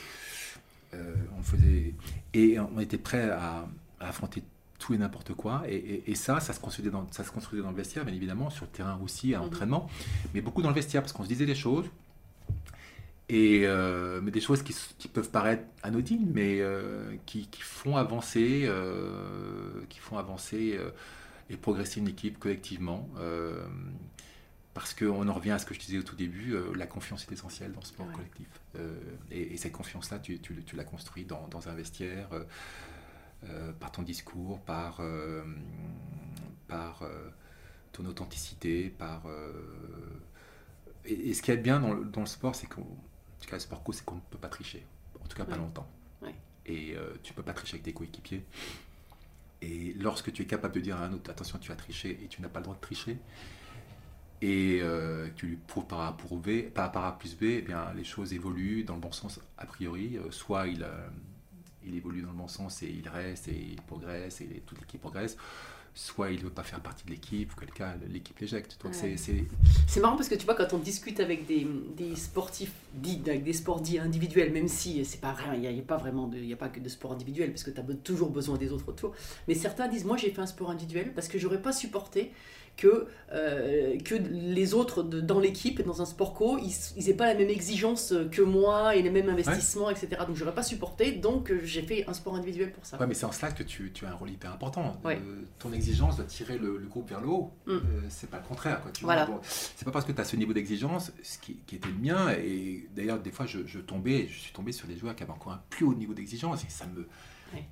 [0.93, 1.93] euh, on faisait
[2.33, 3.67] et on était prêt à,
[3.99, 4.43] à affronter
[4.79, 5.63] tout et n'importe quoi.
[5.67, 8.13] Et, et- et ça, ça se, construisait dans, ça se construisait dans le vestiaire, bien
[8.13, 9.43] évidemment, sur le terrain aussi, à Mhm.
[9.45, 9.89] l'entraînement,
[10.33, 11.85] mais beaucoup dans le vestiaire, parce qu'on se disait des choses,
[13.29, 14.73] et, euh, mais des choses qui,
[15.09, 20.79] peuvent paraître anodines, mais euh, qui, qui font avancer, euh, qui font avancer
[21.49, 23.09] et progresser une équipe collectivement.
[24.79, 27.23] Parce qu'on en revient à ce que je disais au tout début, euh, la confiance
[27.23, 28.13] est essentielle dans le sport Ouais.
[28.13, 28.47] collectif.
[28.75, 28.95] Euh,
[29.31, 32.29] et, et cette confiance-là, tu, tu, tu la construis dans, dans un vestiaire,
[33.43, 35.01] euh, par ton discours, par,
[36.67, 37.03] par
[37.91, 39.23] ton authenticité, par...
[41.05, 43.47] et, et ce qui est bien dans le, dans le sport, c'est qu'en en tout
[43.49, 44.85] cas, le sport co, c'est qu'on ne peut pas tricher.
[45.23, 45.57] En tout cas, pas Ouais.
[45.59, 45.87] longtemps.
[46.21, 46.35] Ouais.
[46.65, 48.43] Et tu ne peux pas tricher avec tes coéquipiers.
[49.61, 52.27] Et lorsque tu es capable de dire à un autre, attention, tu as triché et
[52.27, 53.17] tu n'as pas le droit de tricher,
[54.41, 57.61] et euh, tu lui prouves par A, pour B, par, par A plus B, eh
[57.61, 60.17] bien, les choses évoluent dans le bon sens a priori.
[60.17, 61.07] Euh, soit il, euh,
[61.85, 65.01] il évolue dans le bon sens et il reste et il progresse et toute l'équipe
[65.01, 65.37] progresse,
[65.95, 68.77] soit il ne veut pas faire partie de l'équipe, ou quelqu'un l'équipe l'éjecte.
[68.83, 68.91] Ouais.
[68.93, 73.43] c'est- marrant parce que tu vois, quand on discute avec des, des sportifs dits, avec
[73.43, 76.37] des sports dits individuels, même si c'est pas rien, il n'y a, pas vraiment de,
[76.37, 78.89] y a pas que de sport individuel parce que tu as toujours besoin des autres
[78.89, 79.15] autour.
[79.47, 82.31] Mais certains disent, moi j'ai fait un sport individuel parce que j'aurais pas supporté
[82.77, 87.25] que, euh, que les autres de- dans l'équipe, dans un sport co, ils n'aient pas
[87.25, 90.09] la même exigence que moi et les mêmes investissements, etc.
[90.27, 92.97] Donc j'aurais pas supporté, donc euh, j'ai fait un sport individuel pour ça.
[92.99, 95.01] Ouais, mais c'est en cela que tu, tu as un rôle hyper important.
[95.03, 95.17] Ouais.
[95.17, 97.51] Euh, ton exigence doit tirer le, le groupe vers le haut.
[97.65, 97.71] Mm.
[97.71, 98.81] Euh, c'est pas le contraire.
[98.81, 99.27] Quoi, tu Voilà.
[99.43, 102.29] c'est pas parce que tu as ce niveau d'exigence, ce qui, qui était le mien,
[102.31, 105.31] et d'ailleurs, des fois, je, je tombais, je suis tombé sur des joueurs qui avaient
[105.33, 107.07] encore un plus haut niveau d'exigence, et ça me.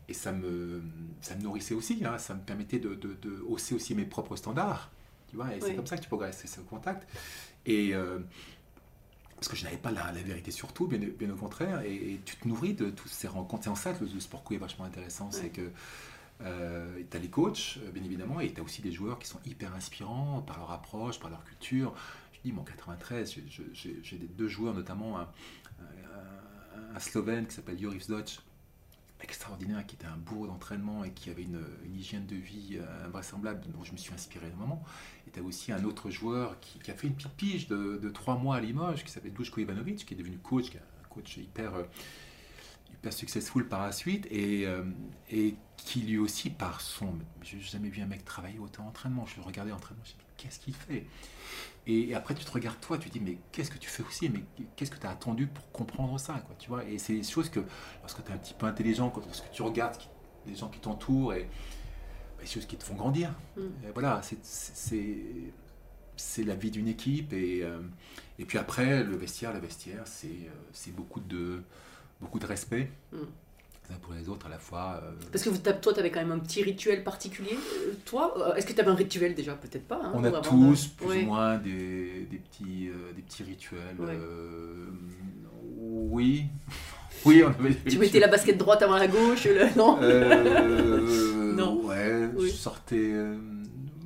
[0.08, 0.82] Et ça me,
[1.20, 4.38] ça me nourrissait aussi, hein, ça me permettait de, de- de hausser aussi mes propres
[4.38, 4.90] standards.
[5.36, 7.08] Tu vois, et c'est comme ça que tu progresses, c'est ce contact.
[7.66, 8.20] Et euh,
[9.36, 11.94] parce que je n'avais pas la, la vérité sur tout, bien, bien au contraire, et,
[12.14, 13.64] et tu te nourris de toutes ces rencontres.
[13.66, 15.72] C'est en ça que le, le sport co est vachement intéressant, c'est que
[16.40, 19.40] tu as les coachs, euh, bien évidemment, et tu as aussi des joueurs qui sont
[19.46, 21.94] hyper inspirants par leur approche, par leur culture.
[22.34, 23.36] Je dis, mon 93,
[23.74, 25.28] j'ai- deux joueurs, notamment un,
[25.82, 28.38] un- un Slovène qui s'appelle Joris Dodge,
[29.26, 33.62] extraordinaire, qui était un bourreau d'entraînement et qui avait une, hygiène de vie euh, invraisemblable,
[33.74, 34.84] dont je me suis inspiré énormément.
[35.28, 38.38] Et tu as aussi un autre joueur qui, a fait une petite pige de, trois
[38.38, 41.76] mois à Limoges, qui s'appelle Duško Ivanovic, qui est devenu coach, qui un coach hyper,
[41.76, 41.84] euh,
[42.94, 44.84] hyper successful par la suite, et, euh,
[45.78, 47.14] qui lui aussi, par son...
[47.42, 49.26] J'ai jamais vu un mec travailler autant en entraînement.
[49.26, 51.06] Je le regardais en entraînement, je me suis dit, qu'est-ce qu'il fait?
[51.88, 54.04] Et, et après, tu te regardes toi, tu te dis, mais qu'est-ce que tu fais
[54.04, 54.30] aussi?
[54.30, 54.44] Mais
[54.76, 56.84] qu'est-ce que tu as attendu pour comprendre ça quoi, tu vois?
[56.86, 57.60] Et c'est des choses que,
[58.02, 60.10] lorsque tu es un petit peu intelligent, quand, lorsque tu regardes qui-
[60.48, 61.44] les gens qui t'entourent, et
[62.38, 63.34] bah, des choses qui te font grandir.
[63.58, 63.62] Mm.
[63.88, 64.42] Et voilà, c'est-
[66.46, 67.34] la vie d'une équipe.
[67.34, 67.80] Et, euh,
[68.40, 71.62] et puis après, le vestiaire, le vestiaire, c'est euh, c'est beaucoup de,
[72.22, 72.92] beaucoup de respect.
[73.12, 73.18] Mm.
[73.92, 75.00] Uns pour les autres à la fois.
[75.04, 77.52] euh, Parce que vous- toi, tu avais quand même un petit rituel particulier.
[77.54, 79.54] euh, Toi, euh, est-ce que tu avais un rituel déjà?
[79.54, 80.02] Peut-être pas.
[80.04, 81.22] hein, On a tous plus Ouais.
[81.24, 83.96] ou moins des, des petits, euh, des petits rituels.
[84.00, 84.08] Ouais.
[84.14, 84.88] euh,
[85.80, 86.46] oui.
[87.26, 89.76] Oui, on avait des Tu mettais la basket droite avant la gauche, le...
[89.78, 89.98] non?
[91.56, 91.86] Non.
[91.86, 92.50] Ouais, Oui.
[92.50, 93.14] je sortais.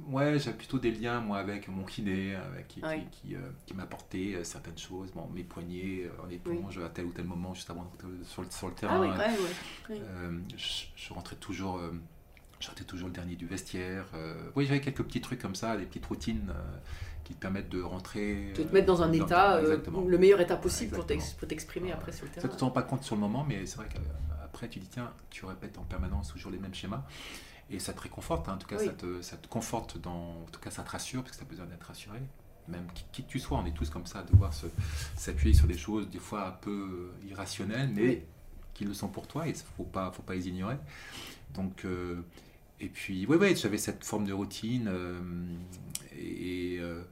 [0.09, 3.05] Ouais, j'ai plutôt des liens, moi, avec mon kiné, avec, qui, Ouais.
[3.11, 3.73] qui, qui, euh, qui
[4.35, 5.11] euh, certaines choses.
[5.11, 7.91] Bon, mes poignets euh, en éponge à tel ou tel moment, juste avant
[8.23, 8.95] sur le, sur le terrain.
[8.95, 9.99] Ah oui, ouais.
[10.01, 10.41] Oui.
[10.57, 11.79] Je, je rentrais toujours,
[12.59, 14.05] je toujours le dernier du vestiaire.
[14.55, 16.53] oui, j'avais quelques petits trucs comme ça, des petites routines
[17.29, 18.53] qui te permettent de rentrer.
[18.55, 21.19] De te mettre dans un état, euh, le meilleur état possible pour Exactement.
[21.21, 22.53] t'ex- pour t'exprimer après sur le Ça, terrain.
[22.53, 25.11] tu t'en rends pas compte sur le moment, mais c'est vrai qu'après, tu dis, tiens,
[25.29, 27.05] tu répètes en permanence toujours les mêmes schémas.
[27.71, 28.53] Et ça te réconforte, hein.
[28.53, 28.86] en tout cas, Oui.
[28.86, 31.45] ça, te, ça te conforte, dans, en tout cas, ça te rassure, parce que tu
[31.47, 32.19] as besoin d'être rassuré.
[32.67, 34.51] Même qui, qui que tu sois, on est tous comme ça, de devoir
[35.15, 36.71] s'appuyer sur des choses, des fois un peu
[37.21, 38.21] euh, irrationnelles, mais Oui.
[38.73, 40.77] qui le sont pour toi, et il ne faut pas, faut pas les ignorer.
[41.53, 42.21] Donc, euh,
[42.79, 45.19] et puis, oui, oui, j'avais cette forme de routine, euh,
[46.17, 47.03] et, euh,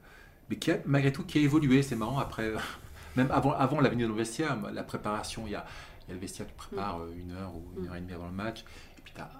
[0.48, 2.52] mais qui a, malgré tout, qui a évolué, c'est marrant, après,
[3.16, 5.64] même avant, avant la venue le vestiaire, la préparation, il y a,
[6.06, 7.88] il y a le vestiaire, tu prépares euh, une heure ou une Mm.
[7.88, 8.64] heure et demie avant le match,
[8.96, 9.30] et puis tu as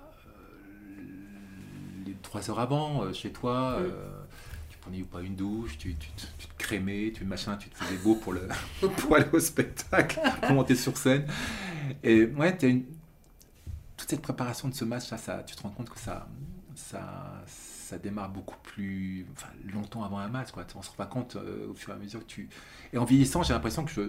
[2.23, 3.83] trois heures avant, euh, chez toi, Mm.
[3.85, 4.09] euh,
[4.71, 7.69] tu prenais ou pas une douche, tu, tu, te- tu te crémais, tu machin, tu
[7.69, 8.49] te faisais beau pour, le,
[8.99, 11.27] pour aller au spectacle, pour monter sur scène.
[12.03, 12.85] Et ouais, t'as une,
[13.97, 16.29] toute cette préparation de ce match, là, ça, tu te rends compte que ça,
[16.75, 20.51] ça, ça démarre beaucoup plus enfin, longtemps avant un match.
[20.51, 20.67] Quoi.
[20.77, 22.51] On se rend pas compte euh, au fur et à mesure que tu.
[22.93, 24.03] Et en vieillissant, j'ai l'impression que je,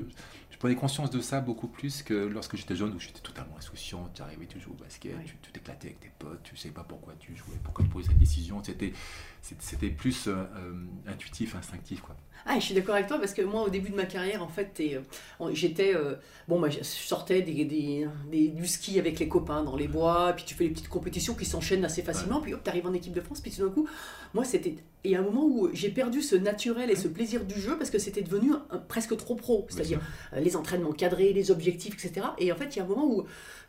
[0.50, 4.10] je prenais conscience de ça beaucoup plus que lorsque j'étais jeune, où j'étais totalement insouciant.
[4.14, 6.84] Tu arrivais, tu jouais au basket, tu tu t'éclatais avec tes potes, tu savais pas
[6.84, 8.62] pourquoi tu jouais, pourquoi tu prenais cette décision.
[8.62, 8.92] C'était,
[9.42, 10.74] c'était- plus euh, euh,
[11.12, 12.02] intuitif, instinctif.
[12.02, 12.16] Quoi.
[12.46, 14.48] Ah, je suis d'accord avec toi parce que moi, au début de ma carrière, en
[14.48, 15.94] fait, euh, j'étais.
[15.94, 16.16] euh,
[16.48, 20.34] bon, bah, je sortais des, des- des- du ski avec les copains dans les bois,
[20.34, 23.14] puis tu fais les petites compétitions qui s'enchaînent assez facilement, puis hop, t'arrives en équipe
[23.14, 23.88] de France, puis tout d'un coup,
[24.34, 24.76] moi, c'était.
[25.06, 27.78] Il y a un moment où j'ai perdu ce naturel et ce plaisir du jeu
[27.78, 30.00] parce que c'était devenu un- presque trop pro, c'est-à-dire
[30.36, 32.28] les entraînements cadrés, les objectifs, etc.
[32.38, 33.26] Et en fait, il y a un moment où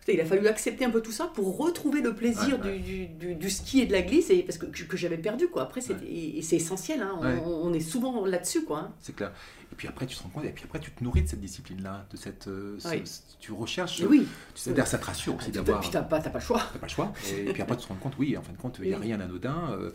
[0.09, 3.07] il a fallu accepter un peu tout ça pour retrouver le plaisir Ouais, ouais.
[3.07, 5.63] Du, du- ski et de la glisse, et, parce que, que, j'avais perdu, quoi.
[5.63, 6.05] Après, c'est, Ouais.
[6.07, 8.79] et, et c'est essentiel, hein, on, est souvent là-dessus, quoi.
[8.81, 8.93] hein.
[9.01, 9.33] C'est clair.
[9.73, 11.41] Et puis après, tu te rends compte, et puis après, tu te nourris de cette
[11.41, 12.49] discipline-là, de cette.
[12.49, 14.01] euh, ce- tu recherches.
[14.01, 15.81] Et oui, Tu sais, d'ailleurs, ça te rassure Ah, aussi peux- d'avoir.
[15.81, 16.63] puis t'as pas, t'as pas le choix.
[16.73, 17.13] T'as pas le choix.
[17.37, 18.99] Et, puis après, tu te rends compte, oui, en fin de compte, il n'y a
[18.99, 19.71] rien d'anodin.
[19.79, 19.91] euh,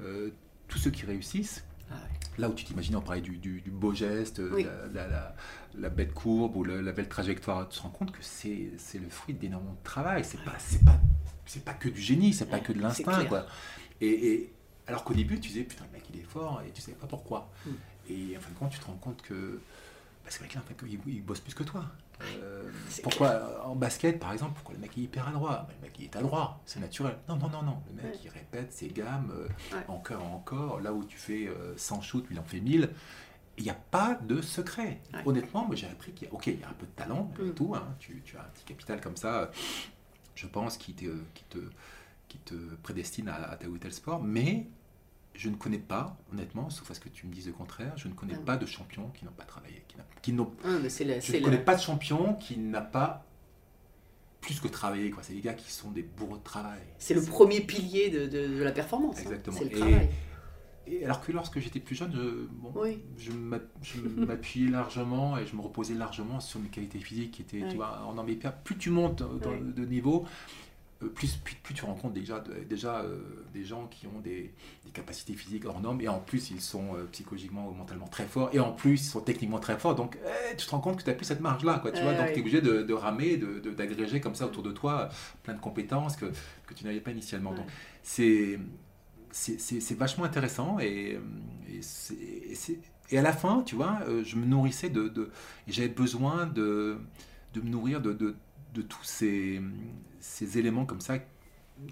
[0.00, 0.30] euh,
[0.68, 1.62] tous ceux qui réussissent,
[1.92, 2.08] Ah ouais.
[2.38, 4.64] Là où tu t'imaginais, on parlait du, du- du beau geste, Oui.
[4.64, 5.36] la, la- la-
[5.74, 9.34] la belle courbe ou la belle trajectoire, tu te rends compte que c'est le fruit
[9.34, 10.24] d'énormément de travail.
[10.24, 10.98] C'est pas, c'est pas,
[11.46, 13.20] c'est pas que du génie, c'est pas que de l'instinct.
[14.00, 14.52] Et, et
[14.86, 17.06] alors qu'au début, tu disais, putain, le mec, il est fort et tu savais pas
[17.06, 17.50] pourquoi.
[17.66, 17.70] Mm.
[18.10, 19.60] Et en fin de compte, tu te rends compte que
[20.24, 21.84] bah, c'est vrai que là, en fait, il, il bosse plus que toi.
[22.42, 22.70] Euh,
[23.02, 25.66] pourquoi euh, en basket, par exemple, pourquoi le mec est hyper adroit?
[25.80, 27.16] Le mec il est adroit, c'est naturel.
[27.28, 27.82] Non, non, non, non.
[27.88, 28.20] Le mec Ouais.
[28.24, 29.84] il répète ses gammes euh, Ouais.
[29.88, 30.80] encore et encore.
[30.80, 32.90] Là où tu fais euh, 100 shoots, lui il en fait 1000.
[33.58, 35.00] Il n'y a pas de secret.
[35.12, 35.20] Ouais.
[35.26, 37.30] Honnêtement, moi j'ai appris qu'il y a, ok, il y a un peu de talent
[37.38, 37.54] et Mm.
[37.54, 37.74] tout.
[37.74, 37.94] hein.
[37.98, 39.50] tu, tu as un petit capital comme ça,
[40.34, 41.04] je pense, qui te,
[41.34, 41.58] qui te,
[42.28, 44.22] qui te prédestine à, à tel ou tel sport.
[44.22, 44.66] Mais
[45.34, 48.08] je ne connais pas, honnêtement, sauf à ce que tu me dises le contraire, je
[48.08, 48.42] ne connais Ah.
[48.44, 51.38] pas de champions qui n'ont pas travaillé, qui n'a- Ah, mais c'est la- je ne
[51.38, 53.24] la- connais pas de champion qui n'a pas
[54.40, 55.10] plus que travaillé.
[55.10, 55.22] quoi.
[55.22, 56.80] C'est des gars qui sont des bourreaux de travail.
[56.98, 59.18] c'est le premier pilier de, de- de la performance.
[59.18, 59.22] hein.
[59.22, 59.56] Exactement.
[59.58, 60.08] C'est le Et- travail.
[60.88, 62.98] Et alors que lorsque j'étais plus jeune, je, bon, Oui.
[63.16, 67.42] je m'a- je m'appuyais largement et je me reposais largement sur mes qualités physiques qui
[67.42, 68.56] étaient, tu vois, en hyper.
[68.62, 70.26] Plus tu montes dans- de niveau,
[71.08, 73.18] plus, plus, plus tu rencontres déjà, de- déjà euh,
[73.52, 74.52] des gens qui ont des,
[74.84, 78.24] des capacités physiques hors normes et en plus ils sont euh, psychologiquement ou mentalement très
[78.26, 79.94] forts et en plus ils sont techniquement très forts.
[79.94, 81.78] Donc eh, tu te rends compte que tu n'as plus cette marge-là.
[81.80, 84.46] Quoi, tu vois, donc tu es obligé de, de ramer, d'agréger de, d'agréger comme ça
[84.46, 85.08] autour de toi
[85.42, 86.26] plein de compétences que,
[86.66, 87.50] que tu n'avais pas initialement.
[87.50, 87.56] Ouais.
[87.56, 87.66] Donc
[88.02, 88.58] c'est
[89.30, 91.18] c'est- vachement intéressant et,
[91.68, 92.78] et, c'est-
[93.10, 95.08] et à la fin, tu vois, euh, je me nourrissais de...
[95.08, 95.30] de
[95.68, 96.98] j'avais besoin de,
[97.54, 98.34] de me nourrir de, de,
[98.72, 99.60] de tous ces,
[100.20, 101.18] ces éléments comme ça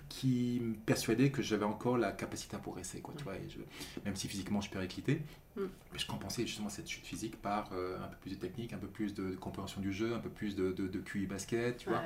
[0.09, 3.01] qui me persuadaient que j'avais encore la capacité à progresser.
[3.01, 5.23] Quoi, tu vois, et je- même si physiquement je suis périclité,
[5.57, 5.63] Mm.
[5.97, 8.87] je compensais justement cette chute physique par euh, un peu plus de technique, un peu
[8.87, 12.03] plus de compréhension du jeu, un peu plus de, de, de QI basket, tu vois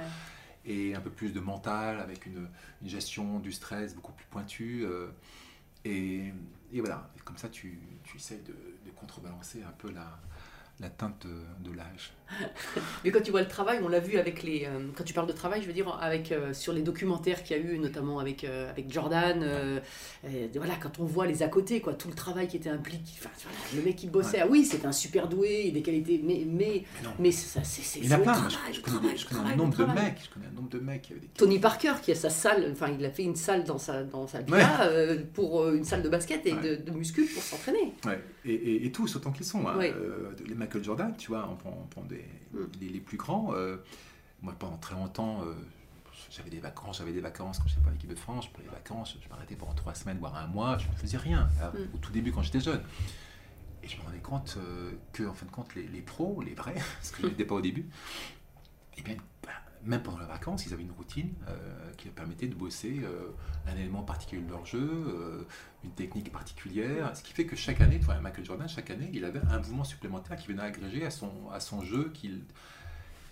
[0.67, 2.49] et un peu plus de mental avec une,
[2.81, 4.85] une gestion du stress beaucoup plus pointue.
[4.87, 5.09] euh,
[5.85, 6.33] et,
[6.73, 8.55] et voilà, Et comme ça tu, tu essayes de,
[8.97, 10.19] contrebalancer un peu la,
[10.81, 11.27] la teinte
[11.61, 12.15] de l'âge.
[13.05, 14.65] Mais quand tu vois le travail, on l'a vu avec les.
[14.65, 17.57] euh, quand tu parles de travail, je veux dire, avec, euh, sur les documentaires qu'il
[17.57, 19.45] y a eu, notamment avec, euh, avec Jordan,
[20.27, 23.13] et voilà, quand on voit les à côté, quoi, tout le travail qui était impliqué.
[23.19, 26.45] Enfin, voilà, le mec qui bossait, ah oui, c'était un super doué, des qualités, mais.
[26.47, 29.25] Mais, Mais mais ça, c'est Il y en a plein, travail, je, connais, travail, je
[29.27, 31.93] connais travail, un nombre de mecs, je connais un nombre de mecs des Tony Parker
[32.03, 34.89] qui a sa salle, enfin il a fait une salle dans sa, dans sa villa
[35.35, 36.77] pour une salle de basket et Ouais.
[36.77, 37.93] de, de muscu pour s'entraîner.
[38.07, 39.67] Ouais, et, et- et tous autant qu'ils sont.
[39.67, 39.79] hein.
[40.47, 42.24] Les Michael Jordan, tu vois, on prend, on prend des.
[42.81, 43.55] Les, les plus grands.
[43.55, 43.77] euh,
[44.43, 45.55] moi, pendant très longtemps, euh,
[46.31, 48.47] j'avais des vacances, j'avais des vacances quand j'étais pas l'équipe de France.
[48.49, 51.49] Pour les vacances, je m'arrêtais pendant trois semaines, voire un mois, je ne faisais rien.
[51.61, 51.95] Alors, Mm.
[51.95, 52.83] Au tout début, quand j'étais jeune.
[53.83, 56.55] Et je me rendais compte euh, que, en fin de compte, les, les pros, les
[56.55, 57.87] vrais, parce que je n'étais pas au début,
[58.97, 59.51] eh bien, bah,
[59.83, 63.31] même pendant les vacances, ils avaient une routine euh, qui leur permettait de bosser euh,
[63.67, 65.47] un élément particulier de leur jeu, euh,
[65.85, 69.11] une technique particulière, ce qui fait que chaque année, tu vois, Michael Jordan, chaque année,
[69.13, 72.11] il avait un mouvement supplémentaire qui venait agréger à son, à son jeu.
[72.15, 72.43] Qu'il...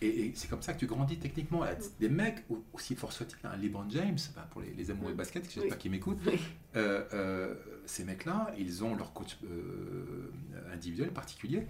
[0.03, 1.65] Et, et c'est comme ça que tu grandis techniquement.
[2.01, 4.19] Des mecs, au- aussi forts soient-ils, un LeBron James,
[4.51, 5.79] pour les, les amoureux de basket, j'espère Oui.
[5.79, 6.39] qu'ils m'écoutent, Oui.
[6.77, 7.55] euh, euh,
[7.87, 10.31] ces mecs-là, ils ont leur coach euh,
[10.73, 11.67] individuel particulier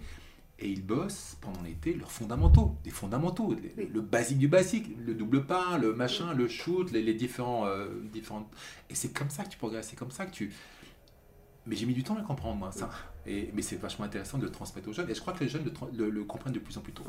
[0.63, 3.89] et ils bossent pendant l'été leurs fondamentaux, des fondamentaux, les- Oui.
[3.93, 7.87] le basique du basique, le double pas, le machin, le shoot, les, les différents, euh,
[8.13, 8.47] différentes.
[8.89, 10.53] Et c'est comme ça que tu progresses, c'est comme ça que tu.
[11.65, 12.89] Mais j'ai mis du temps à comprendre, moi, ça.
[13.25, 15.09] Et, mais c'est vachement intéressant de le transmettre aux jeunes.
[15.09, 17.03] Et je crois que les jeunes le- le comprennent de plus en plus tôt.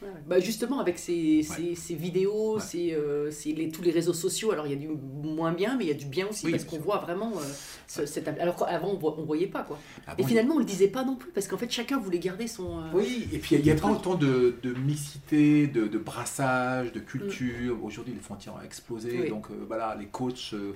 [0.00, 0.08] Ouais.
[0.08, 0.20] Ouais, ouais.
[0.26, 2.60] Bah justement, avec ces, ces, ces vidéos, Ouais.
[2.60, 5.76] ces, euh, ces- les, tous les réseaux sociaux, alors il y a du moins bien,
[5.76, 7.42] mais il y a du bien aussi, Oui, parce qu'on voit vraiment euh,
[7.88, 8.28] ce- cette...
[8.28, 9.78] Alors qu'avant, on on voyait pas, quoi.
[10.06, 12.18] Ah Et bon, finalement, on le disait pas non plus, parce qu'en fait, chacun voulait
[12.20, 12.78] garder son...
[12.78, 16.92] euh, Oui, et puis il n'y a, pas autant de, de mixité, de, de brassage,
[16.92, 17.82] de culture.
[17.84, 19.18] Aujourd'hui, les frontières ont explosé.
[19.22, 19.28] Oui.
[19.28, 20.72] Donc euh, voilà, les coachs euh,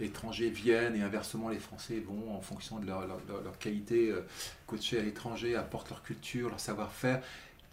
[0.00, 4.10] étrangers viennent et inversement, les Français vont en fonction de leur, leur, leur- leur qualité
[4.10, 4.20] euh,
[4.66, 7.22] coacher à l'étranger, apportent leur culture, leur savoir-faire.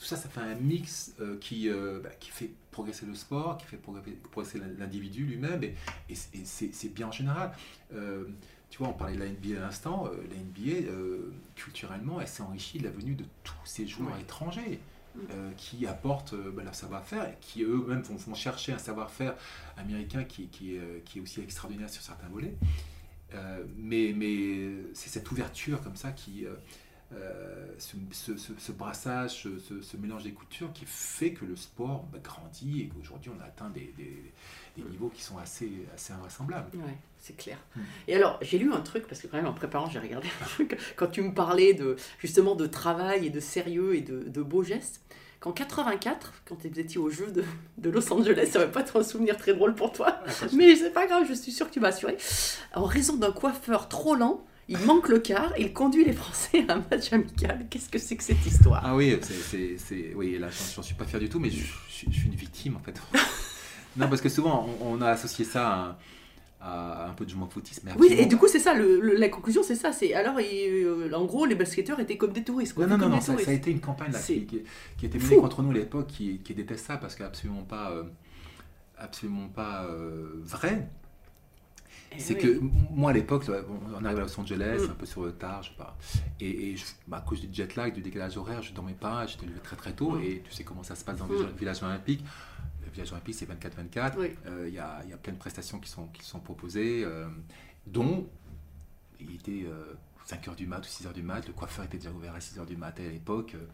[0.01, 3.57] Tout ça, ça fait un mix euh, qui, euh, bah, qui fait progresser le sport,
[3.57, 5.75] qui fait progresser, l'individu lui-même, et,
[6.09, 7.51] et c'est- et c'est c'est bien en général.
[7.93, 8.23] Euh,
[8.71, 10.87] tu vois, on parlait de la NBA à l'instant, la NBA,
[11.55, 14.79] culturellement, elle s'est enrichie de la venue de tous ces joueurs étrangers
[15.13, 15.19] Mm.
[15.31, 19.35] euh, qui apportent euh, bah, leur savoir-faire et qui eux-mêmes vont, vont chercher un savoir-faire
[19.75, 22.55] américain qui, qui, est, euh, qui est aussi extraordinaire sur certains volets.
[23.77, 26.45] Mais mais c'est cette ouverture comme ça qui.
[27.13, 29.47] Euh, ce, ce- ce- ce brassage,
[29.81, 33.45] ce, mélange des cultures qui fait que le sport bah, grandit et qu'aujourd'hui on a
[33.45, 34.31] atteint des, des-
[34.77, 36.69] des niveaux qui sont assez, assez invraisemblables.
[36.77, 37.57] Ouais, c'est clair.
[37.75, 37.79] Mm.
[38.07, 40.45] Et alors, j'ai lu un truc, parce que quand même en préparant, j'ai regardé un
[40.55, 44.41] truc, quand tu me parlais de, justement de travail et de sérieux et de, de
[44.41, 45.01] beaux gestes,
[45.41, 47.43] qu'en 84, quand vous étiez au jeu de,
[47.79, 50.19] de Los Angeles, ça va pas être un souvenir très drôle pour toi,
[50.53, 52.15] mais c'est pas grave, je suis sûre que tu m'as assuré,
[52.75, 56.73] en raison d'un coiffeur trop lent, il manque le quart, il conduit les Français à
[56.75, 57.67] un match amical.
[57.69, 58.81] Qu'est-ce que c'est que cette histoire?
[58.83, 61.63] Ah oui, c'est, c'est, oui là, j'en, j'en suis pas fier du tout, mais je,
[61.63, 62.99] je- je suis une victime en fait.
[63.97, 65.97] non, parce que souvent, on, on a associé ça
[66.59, 67.81] à, à un peu de footisme.
[67.87, 69.91] mais Oui, et du coup, c'est ça, le- le- la conclusion, c'est ça.
[69.91, 72.73] C'est alors, il- euh, en gros, les basketteurs étaient comme des touristes.
[72.73, 74.61] Quoi, Non, non, non, ça, ça a été une campagne là, qui, qui-
[74.97, 75.31] qui était fou.
[75.31, 78.03] menée contre nous à l'époque, qui, qui déteste ça parce qu'absolument pas, euh,
[78.97, 80.87] absolument pas euh, vrai.
[82.21, 82.39] C'est oui.
[82.41, 82.59] que
[82.91, 84.91] moi à l'époque, on- arrive à Los Angeles, Mm.
[84.91, 85.97] un peu sur le tard, je sais pas.
[86.39, 89.25] Et, et je- bah, à cause du jet lag, du décalage horaire, je dormais pas,
[89.27, 90.11] j'étais levé très très tôt.
[90.11, 90.23] Mm.
[90.23, 91.55] Et tu sais comment ça se passe dans le Mm.
[91.57, 92.23] village- olympique.
[92.85, 94.17] Le village olympique, c'est 24-24.
[94.19, 94.29] Oui.
[94.47, 97.03] Euh, Il y, a, il y a plein de prestations qui sont, qui sont proposées,
[97.05, 97.27] euh,
[97.87, 98.27] dont
[99.19, 99.65] il était
[100.25, 101.45] 5h du mat ou 6h du mat.
[101.47, 103.53] Le coiffeur était déjà ouvert à 6h du mat à l'époque.
[103.55, 103.65] Euh,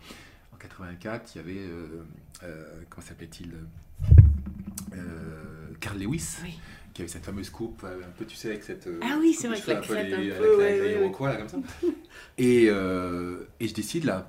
[0.53, 2.03] en 84, il y avait, euh,
[2.43, 3.53] euh, comment s'appelait-il
[4.93, 6.59] euh, Carl Lewis, Oui.
[6.97, 8.87] Qui avait cette fameuse coupe, euh, un peu, tu sais, avec cette.
[8.87, 10.91] euh, Ah oui, c'est vrai cheveux la crête un avec peu, la- ouais, la ouais,
[11.03, 11.57] Iroquois, là, comme ça.
[12.39, 14.27] Et, euh, et je décide, là,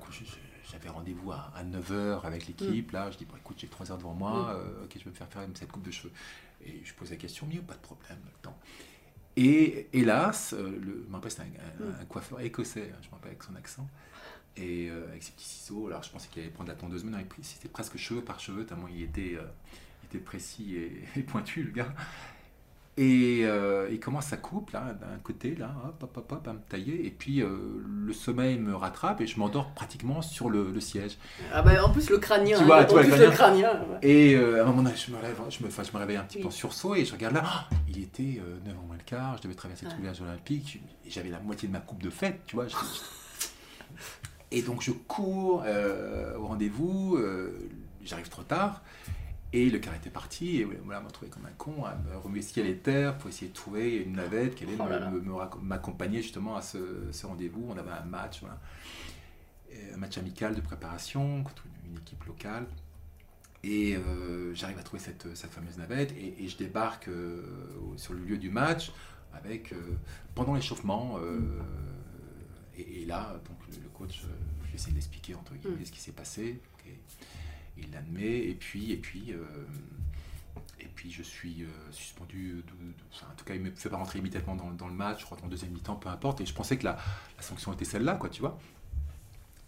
[0.71, 4.13] j'avais rendez-vous à, 9h avec l'équipe, là, je dis, bon, écoute, j'ai 3 heures devant
[4.13, 6.11] moi, euh, ok, je vais me faire faire cette coupe de cheveux.
[6.65, 8.57] Et je pose la question, mieux, pas de problème, le temps.
[9.35, 13.13] Et hélas, le, je me rappelle, c'était un, un- un coiffeur écossais, hein, je me
[13.13, 13.87] rappelle avec son accent,
[14.57, 15.87] et euh, avec ses petits ciseaux.
[15.87, 18.39] Alors je pensais qu'il allait prendre la tondeuse, mais non, il c'était presque cheveux par
[18.39, 19.43] cheveux, tellement il était, euh,
[20.03, 21.93] il était précis et, et pointu, le gars.
[23.01, 26.51] Et euh, il commence sa coupe, là, d'un côté, là, hop, hop, hop, hop, à
[26.51, 27.47] me tailler, et puis euh,
[27.85, 31.17] le sommeil me rattrape et je m'endors pratiquement sur le, le siège.
[31.53, 32.57] Ah bah, en plus, le crânien.
[32.57, 33.71] Tu vois, hein, tu vois, en le plus, le crânien.
[33.71, 33.97] ouais.
[34.01, 36.17] Et euh, à un moment donné, je me, lève, je, me, enfin, je me réveille
[36.17, 36.41] un petit Oui.
[36.41, 39.43] peu en sursaut et je regarde là, ah, il était 9h moins le quart, je
[39.43, 42.41] devais traverser tout le village olympique, et j'avais la moitié de ma coupe de fête,
[42.47, 42.67] tu vois.
[42.67, 42.75] je-
[44.51, 47.69] Et donc je cours euh, au rendez-vous, euh,
[48.03, 48.81] j'arrive trop tard,
[49.51, 52.41] et le car était parti, et voilà, m'a trouvé comme un con, à me remuer
[52.43, 54.83] ciel et terre pour essayer de trouver une navette qui allait Oh
[55.61, 56.77] m'accompagner justement à ce,
[57.11, 57.65] ce rendez-vous.
[57.69, 58.59] On avait un match, voilà.
[59.93, 62.67] Un match amical de préparation contre une, une équipe locale.
[63.63, 67.41] Et euh, j'arrive à trouver cette, cette fameuse navette et, et je débarque euh,
[67.97, 68.91] sur le lieu du match
[69.33, 69.81] avec, euh,
[70.35, 71.19] pendant l'échauffement.
[72.77, 74.21] et, et là, donc, le, le coach,
[74.71, 75.85] j'essaie de l'expliquer entre guillemets Mm.
[75.85, 76.61] ce qui s'est passé.
[77.83, 78.47] Il l'admet.
[78.47, 79.43] Et puis, et puis, euh,
[80.79, 82.63] et puis je suis euh, suspendu.
[83.21, 85.37] En tout cas, il me fait pas rentrer immédiatement dans, dans le match, je crois,
[85.43, 86.41] en deuxième mi-temps, peu importe.
[86.41, 86.97] Et je pensais que la,
[87.39, 88.59] sanction était celle-là, quoi, tu vois.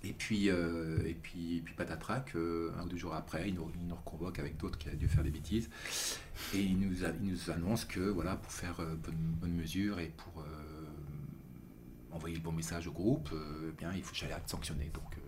[0.03, 3.71] Et puis, euh, et puis, et puis patatrac, un ou deux jours après, il nous,
[3.87, 5.69] nous reconvoque avec d'autres qui a dû faire des bêtises.
[6.55, 10.43] Et il nous, nous annonce que, voilà, pour faire bonne, mesure et pour
[12.11, 14.89] envoyer le bon message au groupe, eh bien, il faut que j'aille être sanctionné.
[14.91, 15.20] Donc,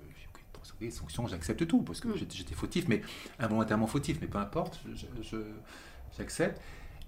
[0.64, 2.18] sanctionné, sanction, j'accepte tout, parce que Mm.
[2.18, 3.02] j'étais, fautif, mais
[3.40, 4.80] involontairement fautif, mais peu importe,
[6.18, 6.62] j'accepte.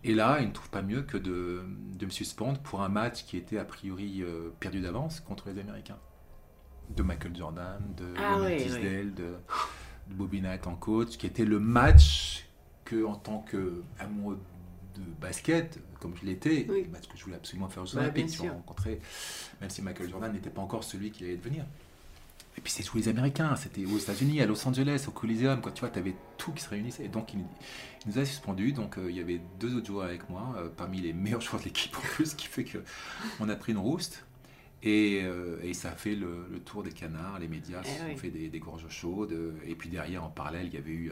[0.04, 1.64] Et là, il ne trouve pas mieux que de,
[1.98, 5.60] de me suspendre pour un match qui était a priori euh, perdu d'avance contre les
[5.60, 5.98] Américains.
[6.96, 11.60] De Michael Jordan, de Ah Tisdale, de, de Bobby Knight en coach, qui était le
[11.60, 12.46] match
[12.84, 14.40] que, en tant qu'amoureux
[14.94, 16.84] de basket, comme je l'étais, Oui.
[16.84, 18.54] le match que je voulais absolument faire aux Bah, Olympiques, vois, sûr.
[18.54, 19.00] rencontrer,
[19.60, 21.66] même si Michael Jordan n'était pas encore celui qui allait devenir.
[22.58, 25.72] Et puis c'est tous les Américains, c'était aux États-Unis, à Los Angeles, au Coliseum, quoi.
[25.74, 27.06] Tu vois, tu avais tout qui se réunissait.
[27.06, 28.72] Et donc il, il nous a suspendus.
[28.72, 31.60] Donc euh, il y avait deux autres joueurs avec moi, euh, parmi les meilleurs joueurs
[31.62, 32.78] de l'équipe en plus, ce qui fait que
[33.40, 34.26] on a pris une rouste.
[34.84, 38.18] Et, euh, et ça a fait le, le tour des canards, les médias Eh oui.
[38.18, 39.36] fait des, des gorges chaudes.
[39.66, 41.12] Et puis derrière, en parallèle, il y avait eu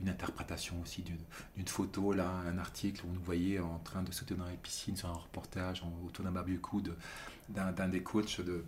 [0.00, 4.12] une interprétation aussi d'une photo, là, un article où on nous voyait en train de
[4.12, 6.82] sauter dans la piscine sur un reportage en- autour d'un barbecue
[7.48, 8.64] d'un des coachs de,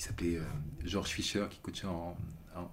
[0.00, 0.44] qui s'appelait euh,
[0.82, 2.16] Georges Fischer, qui coachait en,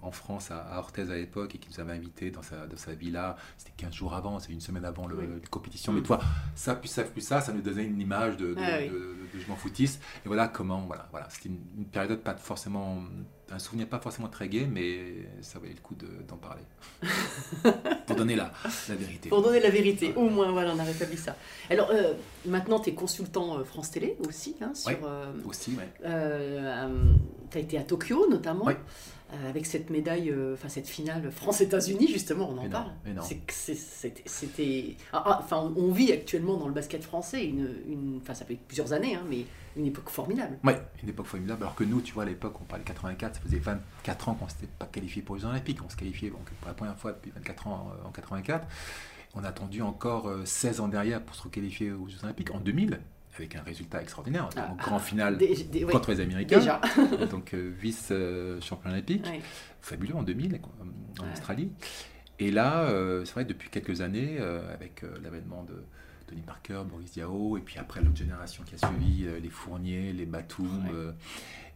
[0.02, 2.76] en- France à, à Orthez à l'époque et qui nous avait invités dans sa, dans
[2.76, 3.36] sa villa.
[3.56, 5.24] C'était 15 jours avant, c'est une semaine avant le, Oui.
[5.42, 5.92] la compétition.
[5.92, 5.96] Mm.
[5.96, 6.18] Mais toi,
[6.54, 8.88] ça, plus ça, plus ça, ça nous donnait une image de, de, Ah oui.
[8.88, 10.00] de- de- je m'en foutisse.
[10.24, 11.28] Et voilà comment, voilà, voilà.
[11.30, 12.98] C'était une, une période pas forcément,
[13.50, 16.62] un souvenir pas forcément très gai, mais ça valait le coup de- d'en parler.
[18.06, 18.52] Pour donner la,
[18.88, 19.28] la vérité.
[19.28, 21.36] Pour donner la vérité, au moins, voilà, on a rétabli ça.
[21.70, 22.14] Alors, euh,
[22.46, 24.88] maintenant, tu es consultant euh, France Télé aussi, hein, sur...
[24.90, 24.98] Ouais.
[25.04, 25.88] euh, Aussi, ouais.
[27.50, 28.76] tu as été à Tokyo, notamment, Ouais.
[29.32, 32.90] Euh, avec cette médaille, euh, enfin, cette finale France-États-Unis, justement, on en Énorme, parle.
[34.26, 34.96] C'était...
[35.12, 38.92] ah, Enfin, on- vit actuellement dans le basket français, une, une, enfin, ça fait plusieurs
[38.92, 39.44] années, hein, mais
[39.76, 40.58] une époque formidable.
[40.64, 41.62] Ouais, une époque formidable.
[41.62, 44.34] Alors que nous, tu vois, à l'époque, on parlait de 84, ça faisait 24 ans
[44.34, 45.78] qu'on ne s'était pas qualifié pour les Olympiques.
[45.84, 48.66] On se qualifiait donc, pour la première fois depuis 24 ans euh, en 84.
[49.34, 52.60] On a attendu encore euh, 16 ans derrière pour se requalifier aux Jeux Olympiques en
[52.60, 52.98] 2000,
[53.40, 54.48] avec un résultat extraordinaire.
[54.56, 54.98] Ah, Donc, grand
[55.70, 56.80] dé- ouais, contre les Américains, Déjà.
[57.30, 59.26] donc euh, vice-champion olympique.
[59.26, 59.40] Ouais.
[59.80, 61.32] Fabuleux en 2000 quoi, en Ouais.
[61.32, 61.70] Australie.
[62.38, 65.82] Et là, euh, c'est vrai, depuis quelques années, euh, avec euh, l'avènement de,
[66.28, 70.12] Tony Parker, Boris Diaw, et puis après l'autre génération qui a suivi, euh, les Fournier,
[70.12, 71.12] les Batum euh,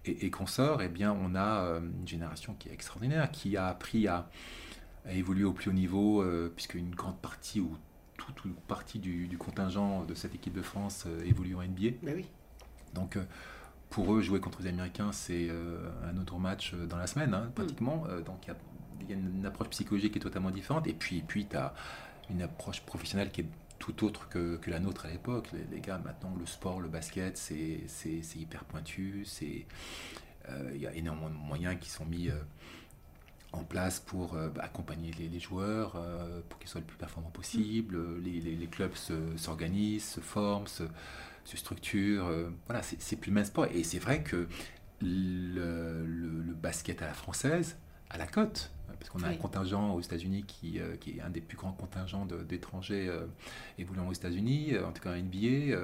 [0.05, 3.67] et, et consorts, eh bien on a euh, une génération qui est extraordinaire, qui a
[3.69, 4.29] appris à,
[5.07, 7.75] à évoluer au plus haut niveau, euh, puisque une grande partie ou
[8.27, 11.97] toute une partie du, du contingent de cette équipe de France euh, évolue en NBA.
[12.03, 12.27] Ben oui.
[12.95, 13.25] Donc euh,
[13.91, 17.51] pour eux, jouer contre les Américains, c'est euh, un autre match dans la semaine, hein,
[17.55, 18.05] pratiquement.
[18.09, 18.57] Euh, donc il y a-
[19.01, 20.87] il y, a une approche psychologique qui est totalement différente.
[20.87, 21.75] Et puis, puis tu as
[22.31, 23.47] une approche professionnelle qui est
[23.81, 25.49] tout autre que, que la nôtre à l'époque.
[25.53, 27.81] Les, les gars, maintenant, le sport, le basket, c'est
[28.37, 29.27] hyper pointu.
[30.49, 32.35] euh, Il y a énormément de moyens qui sont mis euh,
[33.53, 36.97] en place pour euh, bah, accompagner les, les joueurs, euh, pour qu'ils soient le plus
[36.97, 37.99] performants possible.
[38.23, 40.85] Les, les- les clubs se- s'organisent, se, forment, se,
[41.45, 42.27] se structurent.
[42.27, 43.67] euh, voilà, c'est plus le même sport.
[43.67, 44.49] Et c'est vrai que
[45.01, 47.77] le, le- le basket à la française
[48.11, 48.71] a la cote.
[48.99, 49.35] Parce qu'on a Oui.
[49.35, 53.11] un contingent aux États-Unis qui, qui est un des plus grands contingents d'étrangers
[53.77, 55.77] évoluant aux États-Unis, en tout cas en NBA.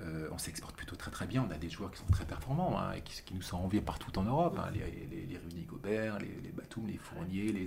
[0.00, 1.44] Euh, on s'exporte plutôt très très bien.
[1.48, 3.80] On a des joueurs qui sont très performants hein, et qui, qui nous sont enviés
[3.80, 4.58] partout en Europe.
[4.62, 4.70] hein.
[4.72, 7.66] les, les, les Rudy Gobert, les, les Batum, les Fournier, les.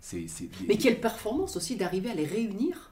[0.00, 2.90] C'est des- Mais quelle performance aussi d'arriver à les réunir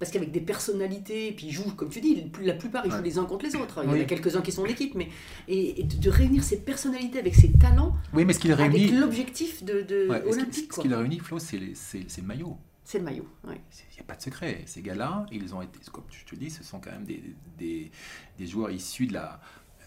[0.00, 2.96] parce qu'avec des personnalités, et puis ils jouent, comme tu dis, la plupart ils jouent
[2.98, 3.02] Ouais.
[3.04, 3.80] les uns contre les autres.
[3.84, 5.08] Il y en a quelques-uns qui sont en équipe, mais
[5.46, 8.72] et, et de, réunir ces personnalités avec ces talents, Oui, mais ce qui les avec
[8.72, 8.90] réunit.
[8.98, 10.64] l'objectif de, de ouais, olympique.
[10.72, 10.82] ce quoi.
[10.82, 12.58] qui les réunit, Flo, c'est le maillot.
[12.84, 13.26] C'est le maillot.
[13.44, 13.60] ouais.
[13.90, 14.62] Il n'y a pas de secret.
[14.66, 17.90] Ces gars-là, ils ont été, comme je te dis, ce sont quand même des, des,
[18.38, 19.40] des joueurs issus de, la,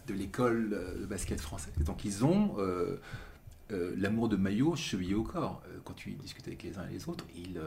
[0.08, 1.74] de l'école euh, de basket française.
[1.86, 2.98] Donc ils ont euh,
[3.72, 5.62] euh, l'amour de maillot chevillé au corps.
[5.86, 7.60] Quand tu discutes avec les uns et les autres, ils,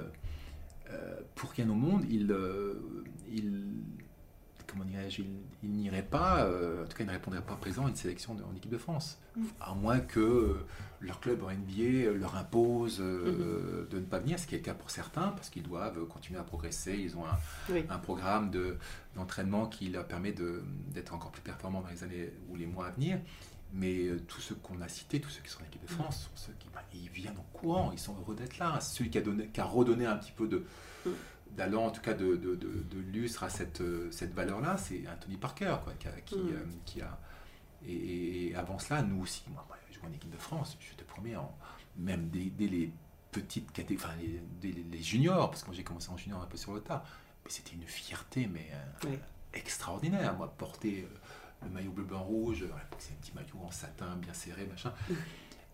[0.91, 2.35] euh, pour rien au monde, ils,
[3.31, 3.65] ils,
[4.67, 5.31] comment dirais-je, ils,
[5.63, 8.43] ils n'iraient pas, en tout cas ils ne répondraient pas présent à une sélection de-
[8.43, 9.21] en équipe de France.
[9.61, 10.57] À moins que
[11.01, 14.65] leur club en NBA leur impose euh, de ne pas venir, ce qui est le
[14.65, 16.95] cas pour certains, parce qu'ils doivent continuer à progresser.
[16.95, 17.39] Ils ont un,
[17.71, 17.85] Oui.
[17.89, 18.77] un programme de-
[19.15, 22.91] d'entraînement qui leur permet d'être encore plus performants dans les années ou les mois à
[22.91, 23.19] venir.
[23.73, 26.25] Mais euh, tous ceux qu'on a cités, tous ceux qui sont en équipe de France,
[26.25, 28.79] sont ceux qui bah, ils viennent en courant, ils sont heureux d'être là.
[28.81, 30.65] Celui qui a, donné, qui a redonné un petit peu de
[31.57, 35.03] d'allant, en tout cas de, de, de- de lustre à cette, euh, cette valeur-là, c'est
[35.09, 37.19] Anthony Parker, quoi, qui, a, qui, euh, qui a-
[37.87, 39.67] et, et avant cela, nous aussi, moi,
[40.07, 41.55] en équipe de France, je te promets, en,
[41.97, 42.93] même dès, dès les
[43.33, 46.57] petites catégories, enfin les, dès les, juniors, parce que j'ai commencé en junior un peu
[46.57, 47.05] sur le tas,
[47.45, 49.19] mais c'était une fierté, mais euh, Oui.
[49.55, 51.17] extraordinaire, moi, porter euh,
[51.67, 54.93] le maillot bleu, blanc, rouge, voilà, c'est un petit maillot en satin bien serré, machin.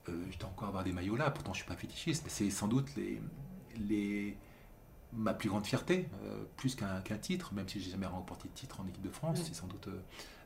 [0.09, 2.51] Euh, je dois encore avoir des maillots là, pourtant je suis pas fétichiste, mais c'est
[2.51, 3.21] sans doute les,
[3.77, 4.37] les,
[5.13, 8.81] ma plus grande fierté, euh, plus qu'un titre, même si j'ai jamais remporté de titre
[8.81, 10.03] en équipe de France, c'est sans doute euh,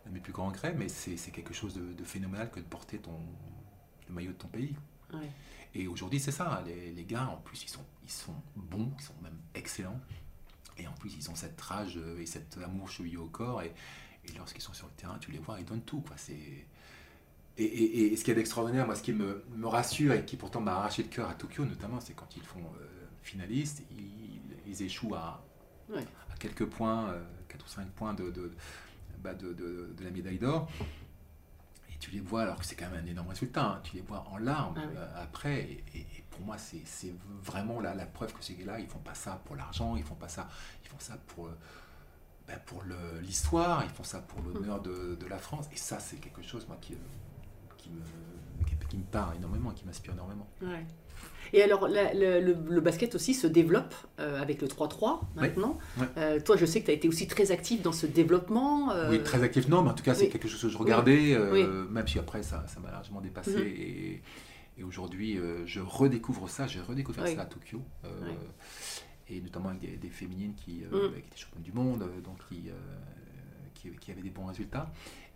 [0.07, 2.61] un de mes plus grands regrets, mais c'est c'est quelque chose de, de phénoménal que
[2.61, 3.19] de porter ton,
[4.11, 4.75] le maillot de ton pays.
[5.13, 5.31] Ouais.
[5.75, 9.03] Et aujourd'hui, c'est ça, les, les gars, en plus, ils sont, ils sont bons, ils
[9.05, 10.01] sont même excellents,
[10.77, 13.73] et en plus, ils ont cette rage euh, et cet amour chevillé au corps, et,
[14.27, 16.67] et lorsqu'ils sont sur le terrain, tu les vois, ils donnent tout, quoi, c'est...
[17.59, 20.37] Et, et- et ce qui est d'extraordinaire, moi, ce qui me, me rassure et qui
[20.37, 22.87] pourtant m'a arraché le cœur à Tokyo, notamment, c'est quand ils font euh,
[23.23, 25.45] finalistes, ils, ils échouent à,
[25.89, 26.05] Ouais.
[26.33, 27.13] à quelques points,
[27.49, 28.53] 4 ou 5 points de, de,
[29.23, 30.71] bah, de- de la médaille d'or.
[32.01, 34.25] Tu les vois, alors que c'est quand même un énorme résultat, hein, tu les vois
[34.31, 34.95] en larmes Ah oui.
[34.97, 35.59] euh, après.
[35.61, 36.83] Et, et- et pour moi, c'est
[37.43, 40.15] vraiment la, la preuve que ces gars-là, ils font pas ça pour l'argent, ils font
[40.15, 40.49] pas ça,
[40.83, 41.59] ils font ça pour, euh,
[42.67, 45.67] pour le- l'histoire, ils font ça pour l'honneur de, de la France.
[45.73, 46.97] Et ça, c'est quelque chose, moi, qui,
[47.77, 48.01] qui, me,
[48.91, 50.47] qui, me parle énormément, qui m'inspire énormément.
[50.63, 50.85] Ouais.
[51.53, 55.79] Et alors, la- le, le- le basket aussi se développe euh, avec le 3-3 maintenant.
[56.17, 58.93] Euh, toi, je sais que tu as été aussi très actif dans ce développement.
[58.93, 60.31] euh, Oui, très actif, non, mais en tout cas, c'est oui.
[60.31, 61.37] quelque chose que je regardais,
[61.91, 63.51] même si après, ça ça m'a largement dépassé.
[63.53, 63.63] Mhm.
[63.67, 64.23] Et,
[64.79, 67.83] et aujourd'hui, je redécouvre ça, j'ai redécouvert ça à Tokyo.
[69.29, 71.13] Et notamment avec des, des féminines qui, Mhm.
[71.13, 72.71] qui étaient championnes du monde, donc qui,
[73.75, 74.91] qui, qui avaient des bons résultats.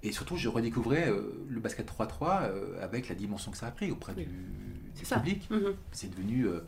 [0.04, 3.70] Et surtout, je redécouvrais euh, le basket 3-3 euh, avec la dimension que ça a
[3.70, 4.26] pris auprès Oui.
[4.26, 5.48] du, du public.
[5.50, 5.74] Mhm.
[5.92, 6.46] C'est devenu.
[6.46, 6.60] euh,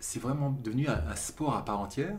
[0.00, 2.16] c'est vraiment devenu un, un sport à part entière.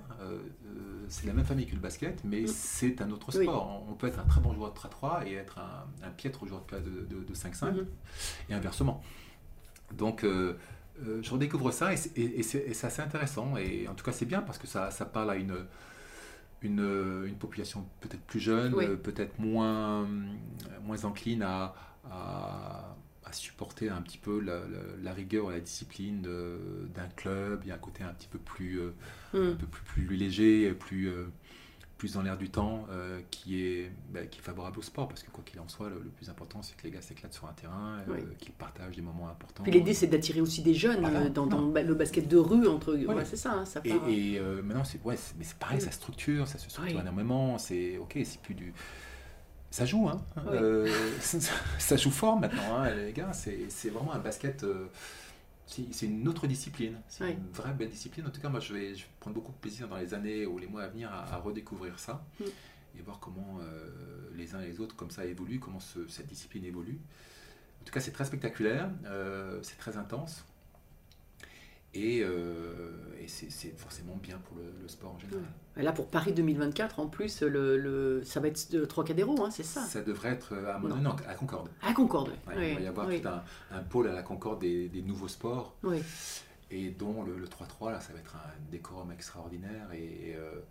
[1.10, 2.48] C'est la même famille que le basket, mais Mm.
[2.48, 3.46] c'est un autre Oui.
[3.46, 3.86] sport.
[3.90, 6.66] On peut être un très bon joueur de 3-3 et être un, un piètre joueur
[6.72, 7.86] de, de, de- de 5-5, Mhm.
[8.50, 9.02] et inversement.
[9.96, 12.42] Donc, je redécouvre ça et c'est et
[12.72, 13.56] assez intéressant.
[13.58, 15.56] Et en tout cas, c'est bien parce que ça, ça parle à une,
[16.62, 18.86] une, une population peut-être plus jeune, Oui.
[18.86, 20.08] euh, peut-être moins,
[20.84, 21.74] moins encline à,
[22.10, 27.62] à, à supporter un petit peu la, la- la rigueur et la discipline d'un club.
[27.64, 28.92] Il y a un côté un petit peu plus, euh,
[29.34, 31.26] un peu plus, plus léger, plus, euh,
[31.98, 35.24] plus dans l'air du temps, euh, qui, est, bah, qui est favorable au sport, parce
[35.24, 37.48] que quoi qu'il en soit, le, le plus important, c'est que les gars s'éclatent sur
[37.48, 39.64] un terrain, euh, qu'ils partagent des moments importants.
[39.64, 43.06] Puis l'idée, c'est d'attirer aussi des jeunes euh, dans, le basket de rue, entre Ouais.
[43.06, 44.10] ouais, c'est ça, hein, ça Et, part.
[44.10, 45.84] et, maintenant, c'est ouais, mais c'est pareil, Oui.
[45.84, 47.02] ça structure, ça se structure Oui.
[47.02, 47.58] énormément.
[47.58, 48.74] C'est ok, c'est plus du.
[49.70, 50.22] Ça joue, hein.
[50.48, 50.88] Euh,
[51.20, 53.34] ça, joue fort maintenant, hein, les gars.
[53.34, 54.66] C'est c'est vraiment un basket.
[55.68, 57.00] C'est c'est une autre discipline.
[57.08, 57.32] C'est Oui.
[57.34, 58.26] une vraie belle discipline.
[58.26, 60.46] En tout cas, moi, je vais, je vais prendre beaucoup de plaisir dans les années
[60.48, 62.46] ou les mois à venir à, à redécouvrir ça Mm.
[62.98, 66.26] et voir comment euh, les uns et les autres, comme ça, évoluent, comment ce- cette
[66.28, 67.00] discipline évolue.
[67.82, 70.44] En tout cas, c'est très spectaculaire, euh, c'est très intense.
[71.94, 75.42] Et, euh, et c'est forcément bien pour le, le sport en général.
[75.78, 79.64] Là, pour Paris 2024, en plus, le, le- ça va être de Trocadéro, hein, c'est
[79.64, 79.82] ça?
[79.82, 80.96] Ça devrait être euh, à, Non.
[80.98, 81.70] non, à Concorde.
[81.82, 82.68] À Concorde, Ouais, oui.
[82.72, 83.22] il va y avoir oui.
[83.22, 86.02] tout un, un pôle à la Concorde des, des nouveaux sports, Oui.
[86.72, 89.88] et dont le, le 3-3, là, ça va être un décorum extraordinaire.
[89.94, 90.64] Et, euh, et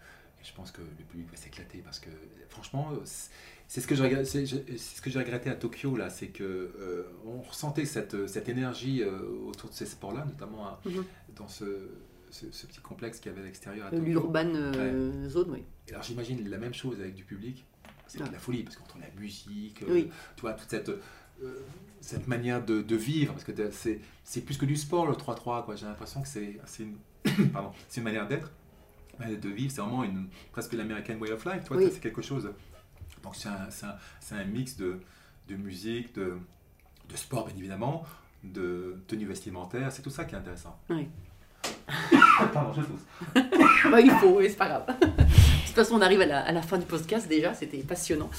[0.47, 2.09] je pense que le public va s'éclater parce que,
[2.49, 3.95] franchement, c'est- ce que
[4.25, 9.03] c'est ce j'ai regretté à Tokyo, là, c'est que euh, on ressentait cette, cette énergie
[9.03, 9.19] euh,
[9.49, 11.05] autour de ces sports-là, notamment à- Mhm.
[11.37, 11.65] dans ce,
[12.31, 13.99] ce- ce petit complexe qu'il y avait à l'extérieur Euh.
[13.99, 15.65] L'urban euh, zone, oui.
[15.89, 17.65] Et Alors j'imagine la même chose avec du public.
[18.09, 18.29] C'est Ah.
[18.29, 20.09] de la folie, parce qu'entre la musique, Oui.
[20.37, 20.91] tu vois, toute cette,
[22.01, 23.51] cette manière de, de vivre, parce que
[24.25, 25.75] c'est plus que du sport le 3-3, quoi.
[25.75, 26.97] J'ai l'impression que c'est une,
[28.05, 28.53] manière d'être,
[29.21, 31.91] de vivre, c'est vraiment une, presque l'American way of life, tu vois, Oui.
[31.93, 32.51] c'est quelque chose.
[33.23, 35.01] Donc c'est un, mix de,
[35.49, 36.39] de musique, de,
[37.09, 38.05] de sport bien évidemment,
[38.45, 40.79] de tenue vestimentaire, c'est tout ça qui est intéressant.
[40.91, 41.09] Oui.
[42.53, 43.45] Pardon, je tousse.
[43.91, 44.87] Bah, il faut, oui, c'est pas grave.
[45.01, 45.05] De
[45.67, 48.31] toute façon, on arrive à la, à la fin du podcast déjà, c'était passionnant.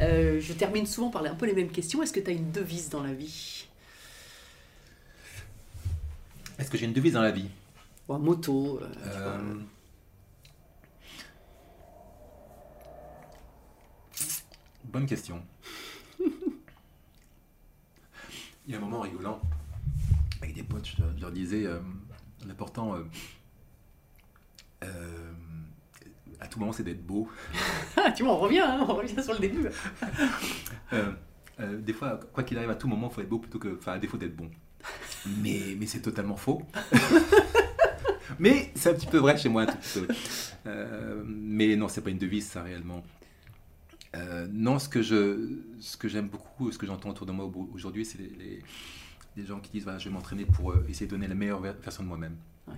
[0.00, 2.02] Euh, je termine souvent par un peu les mêmes questions.
[2.02, 3.66] Est-ce que tu as une devise dans la vie?
[6.58, 7.48] Est-ce que j'ai une devise dans la vie?
[8.08, 9.38] Ou un moto euh,
[14.92, 15.42] Bonne question.
[16.20, 16.26] Il
[18.68, 19.40] y a un moment rigolant
[20.42, 21.78] avec des potes, je leur, disais, euh,
[22.46, 23.02] l'important euh,
[24.84, 25.32] euh,
[26.40, 27.26] à tout moment c'est d'être beau.
[28.16, 29.66] Tu vois, on revient, hein, on revient sur le début.
[31.60, 33.76] Euh, des fois, quoi qu'il arrive, à tout moment, il faut être beau plutôt que,
[33.76, 34.50] enfin, à défaut d'être bon.
[35.36, 36.62] Mais, mais c'est totalement faux.
[38.38, 39.62] mais c'est un petit peu vrai chez moi.
[39.62, 41.22] un tout petit peu.
[41.26, 43.04] Mais non, c'est pas une devise, ça réellement.
[44.14, 47.46] Euh, non, ce que je, ce que j'aime beaucoup, ce que j'entends autour de moi
[47.46, 48.62] au- aujourd'hui, c'est les, les-
[49.36, 51.60] les gens qui disent voilà, je vais m'entraîner pour euh, essayer de donner la meilleure
[51.60, 52.36] ver- version de moi-même.
[52.68, 52.74] Ouais.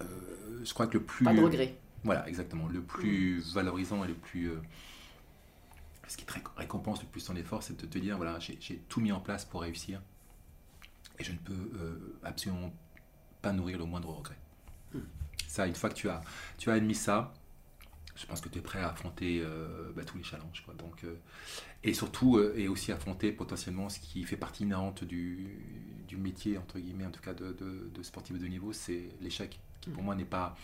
[0.00, 1.74] Euh, je crois que le plus Pas de regret.
[2.04, 2.66] voilà, exactement.
[2.68, 4.50] Le plus valorisant et le plus.
[6.08, 8.82] ce qui te réc- récompense le plus ton effort, c'est de te dire voilà, j'ai
[8.88, 10.00] tout mis en place pour réussir
[11.18, 12.72] et je ne peux absolument
[13.42, 14.36] pas nourrir le moindre regret.
[15.46, 16.20] Ça, une fois que tu as,
[16.58, 17.34] tu as admis ça,
[18.16, 20.62] je pense que tu es prêt à affronter euh, bah, tous les challenges.
[20.64, 20.74] Quoi.
[20.74, 21.16] Donc, euh,
[21.82, 25.48] et surtout, euh, et aussi affronter potentiellement ce qui fait partie inhérente du,
[26.06, 29.58] du métier, entre guillemets, en tout cas de, de, de sportif de niveau, c'est l'échec,
[29.80, 30.56] qui pour moi n'est pas,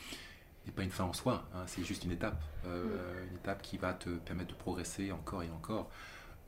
[0.66, 2.42] n'est pas une fin en soi, hein, c'est juste une étape.
[2.66, 5.90] Euh, Une étape qui va te permettre de progresser encore et encore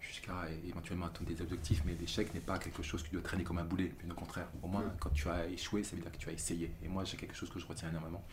[0.01, 3.59] jusqu'à éventuellement atteindre des objectifs, mais l'échec n'est pas quelque chose qui doit traîner comme
[3.59, 4.49] un boulet, bien au contraire.
[4.63, 6.73] Au moins, quand tu as échoué, ça veut dire que tu as essayé.
[6.83, 8.25] Et moi, j'ai quelque chose que je retiens énormément.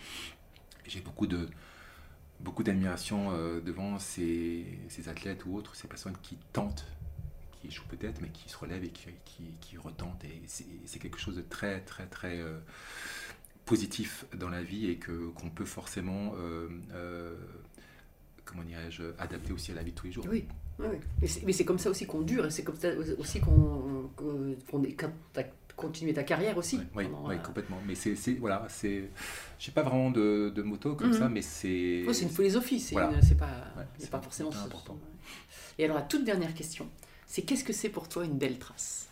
[0.85, 1.49] J'ai beaucoup de
[2.39, 6.85] beaucoup d'admiration euh, devant ces, ces athlètes ou autres, ces personnes qui tentent,
[7.61, 10.23] qui échouent peut-être, mais qui se relèvent et qui, qui, qui retentent.
[10.25, 12.59] Et c'est quelque chose de très, très, très euh,
[13.65, 17.35] positif dans la vie et que qu'on peut forcément, euh,
[18.43, 20.25] comment dirais-je, adapter aussi à la vie de tous les jours.
[20.29, 20.45] Oui,
[20.79, 20.87] oui.
[21.45, 24.95] Mais c'est- comme ça aussi qu'on dure, c'est comme ça aussi qu'on qu'on est-
[25.75, 26.79] continué ta carrière aussi.
[26.95, 27.79] Oui, pendant, oui, euh, complètement.
[27.85, 29.09] Mais c'est, voilà, c'est,
[29.59, 31.13] j'ai pas vraiment de, de moto comme Mhm.
[31.13, 32.03] ça, mais c'est.
[32.05, 33.09] ouais, c'est une philosophie, c'est Voilà.
[33.37, 33.45] pas,
[33.77, 34.97] Ouais, pas forcément important.
[35.77, 36.87] Et alors la toute dernière question,
[37.27, 39.07] c'est qu'est-ce que c'est pour toi une belle trace?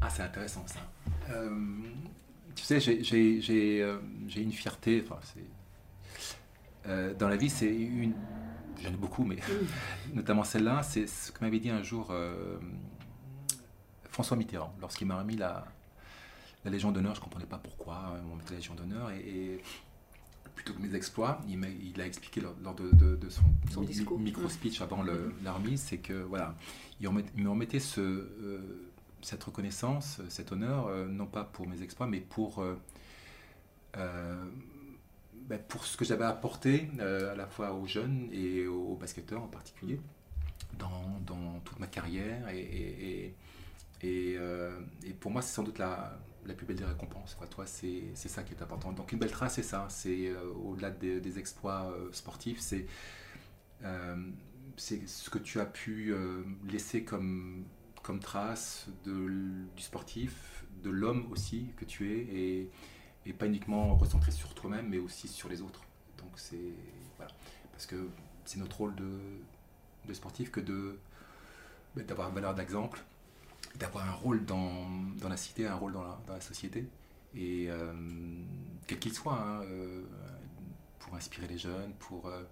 [0.00, 0.80] Ah, c'est intéressant ça.
[1.30, 1.50] Euh,
[2.54, 3.98] tu sais, j'ai, j'ai, j'ai, euh,
[4.36, 5.02] une fierté.
[5.04, 5.18] Enfin,
[7.18, 8.14] dans la vie, c'est une.
[8.82, 9.36] J'en ai beaucoup, mais
[10.14, 12.12] notamment celle-là, c'est ce que m'avait dit un jour
[14.14, 15.66] François Mitterrand, lorsqu'il m'a remis la,
[16.64, 17.14] la Légion d'honneur.
[17.16, 19.10] Je ne comprenais pas pourquoi on mettait la Légion d'honneur.
[19.10, 19.60] Et, et
[20.54, 23.42] plutôt que mes exploits, il a expliqué lors, lors de, de- de son,
[24.18, 26.54] micro-speech avant le- la remise, c'est que voilà,
[27.00, 28.88] il, remet- il me remettait ce, euh,
[29.20, 34.44] cette reconnaissance, cet honneur, euh, non pas pour mes exploits, mais pour, euh,
[35.48, 39.42] ben, pour ce que j'avais apporté à la fois aux jeunes et aux, aux basketteurs
[39.42, 39.98] en particulier
[40.78, 42.48] dans, dans toute ma carrière.
[42.50, 43.34] Et, et,
[44.02, 47.36] euh, et pour moi, c'est sans doute la, la plus belle des récompenses.
[47.50, 48.92] Toi, c'est ça qui est important.
[48.92, 49.86] Donc une belle trace, c'est ça.
[49.88, 52.86] C'est euh, au-delà des, exploits euh, sportifs, c'est
[54.76, 56.14] ce que tu as pu
[56.68, 57.64] laisser comme,
[58.02, 62.70] comme trace du sportif, de l'homme aussi que tu es,
[63.26, 65.82] et, pas uniquement recentré sur toi-même, mais aussi sur les autres.
[66.18, 66.74] Donc c'est
[67.16, 67.32] voilà,
[67.72, 67.96] parce que
[68.44, 69.18] c'est notre rôle de,
[70.06, 70.98] de sportif que de
[71.96, 73.02] ben, d'avoir valeur d'exemple,
[73.78, 74.88] d'avoir un rôle dans,
[75.20, 76.86] dans la cité, un rôle dans la, dans la société,
[77.34, 77.92] et euh,
[78.86, 80.02] quel qu'il soit, hein, euh,
[81.00, 82.42] pour inspirer les jeunes, pour euh,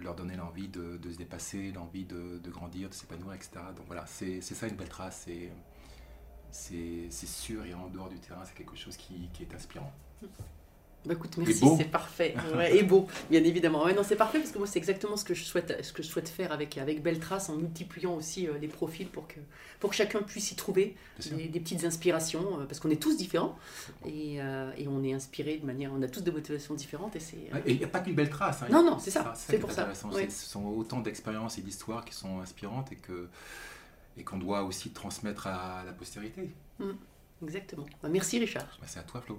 [0.00, 3.60] leur donner l'envie de, de se dépasser, l'envie de, de grandir, de s'épanouir, etc.
[3.76, 5.50] Donc voilà, c'est ça une belle trace, et
[6.50, 9.92] c'est c'est sûr, et en dehors du terrain, c'est quelque chose qui, qui est inspirant.
[11.06, 12.34] Bah écoute, merci, c'est parfait.
[12.56, 13.84] Ouais, et beau, bien évidemment.
[13.84, 16.02] Ouais, non, c'est parfait parce que moi, c'est exactement ce que je souhaite, ce que
[16.02, 19.38] je souhaite faire avec, avec Belle Trace en multipliant aussi euh, les profils pour que,
[19.80, 20.96] pour que chacun puisse y trouver
[21.30, 23.56] des, des petites inspirations euh, parce qu'on est tous différents
[24.04, 27.20] et, euh, et on est inspiré de manière, on a tous des motivations différentes et
[27.20, 27.38] c'est.
[27.66, 28.62] il n'y a pas qu'une belle trace.
[28.62, 28.68] hein.
[28.70, 29.88] Non, non, c'est ça, c'est pour ça.
[30.12, 30.28] Ouais.
[30.28, 33.28] Ce sont autant d'expériences et d'histoires qui sont inspirantes et que
[34.16, 36.50] et qu'on doit aussi transmettre à la postérité.
[37.42, 37.86] Exactement.
[38.02, 38.66] Bah, merci Richard.
[38.80, 39.38] Bah, c'est à toi, Flo.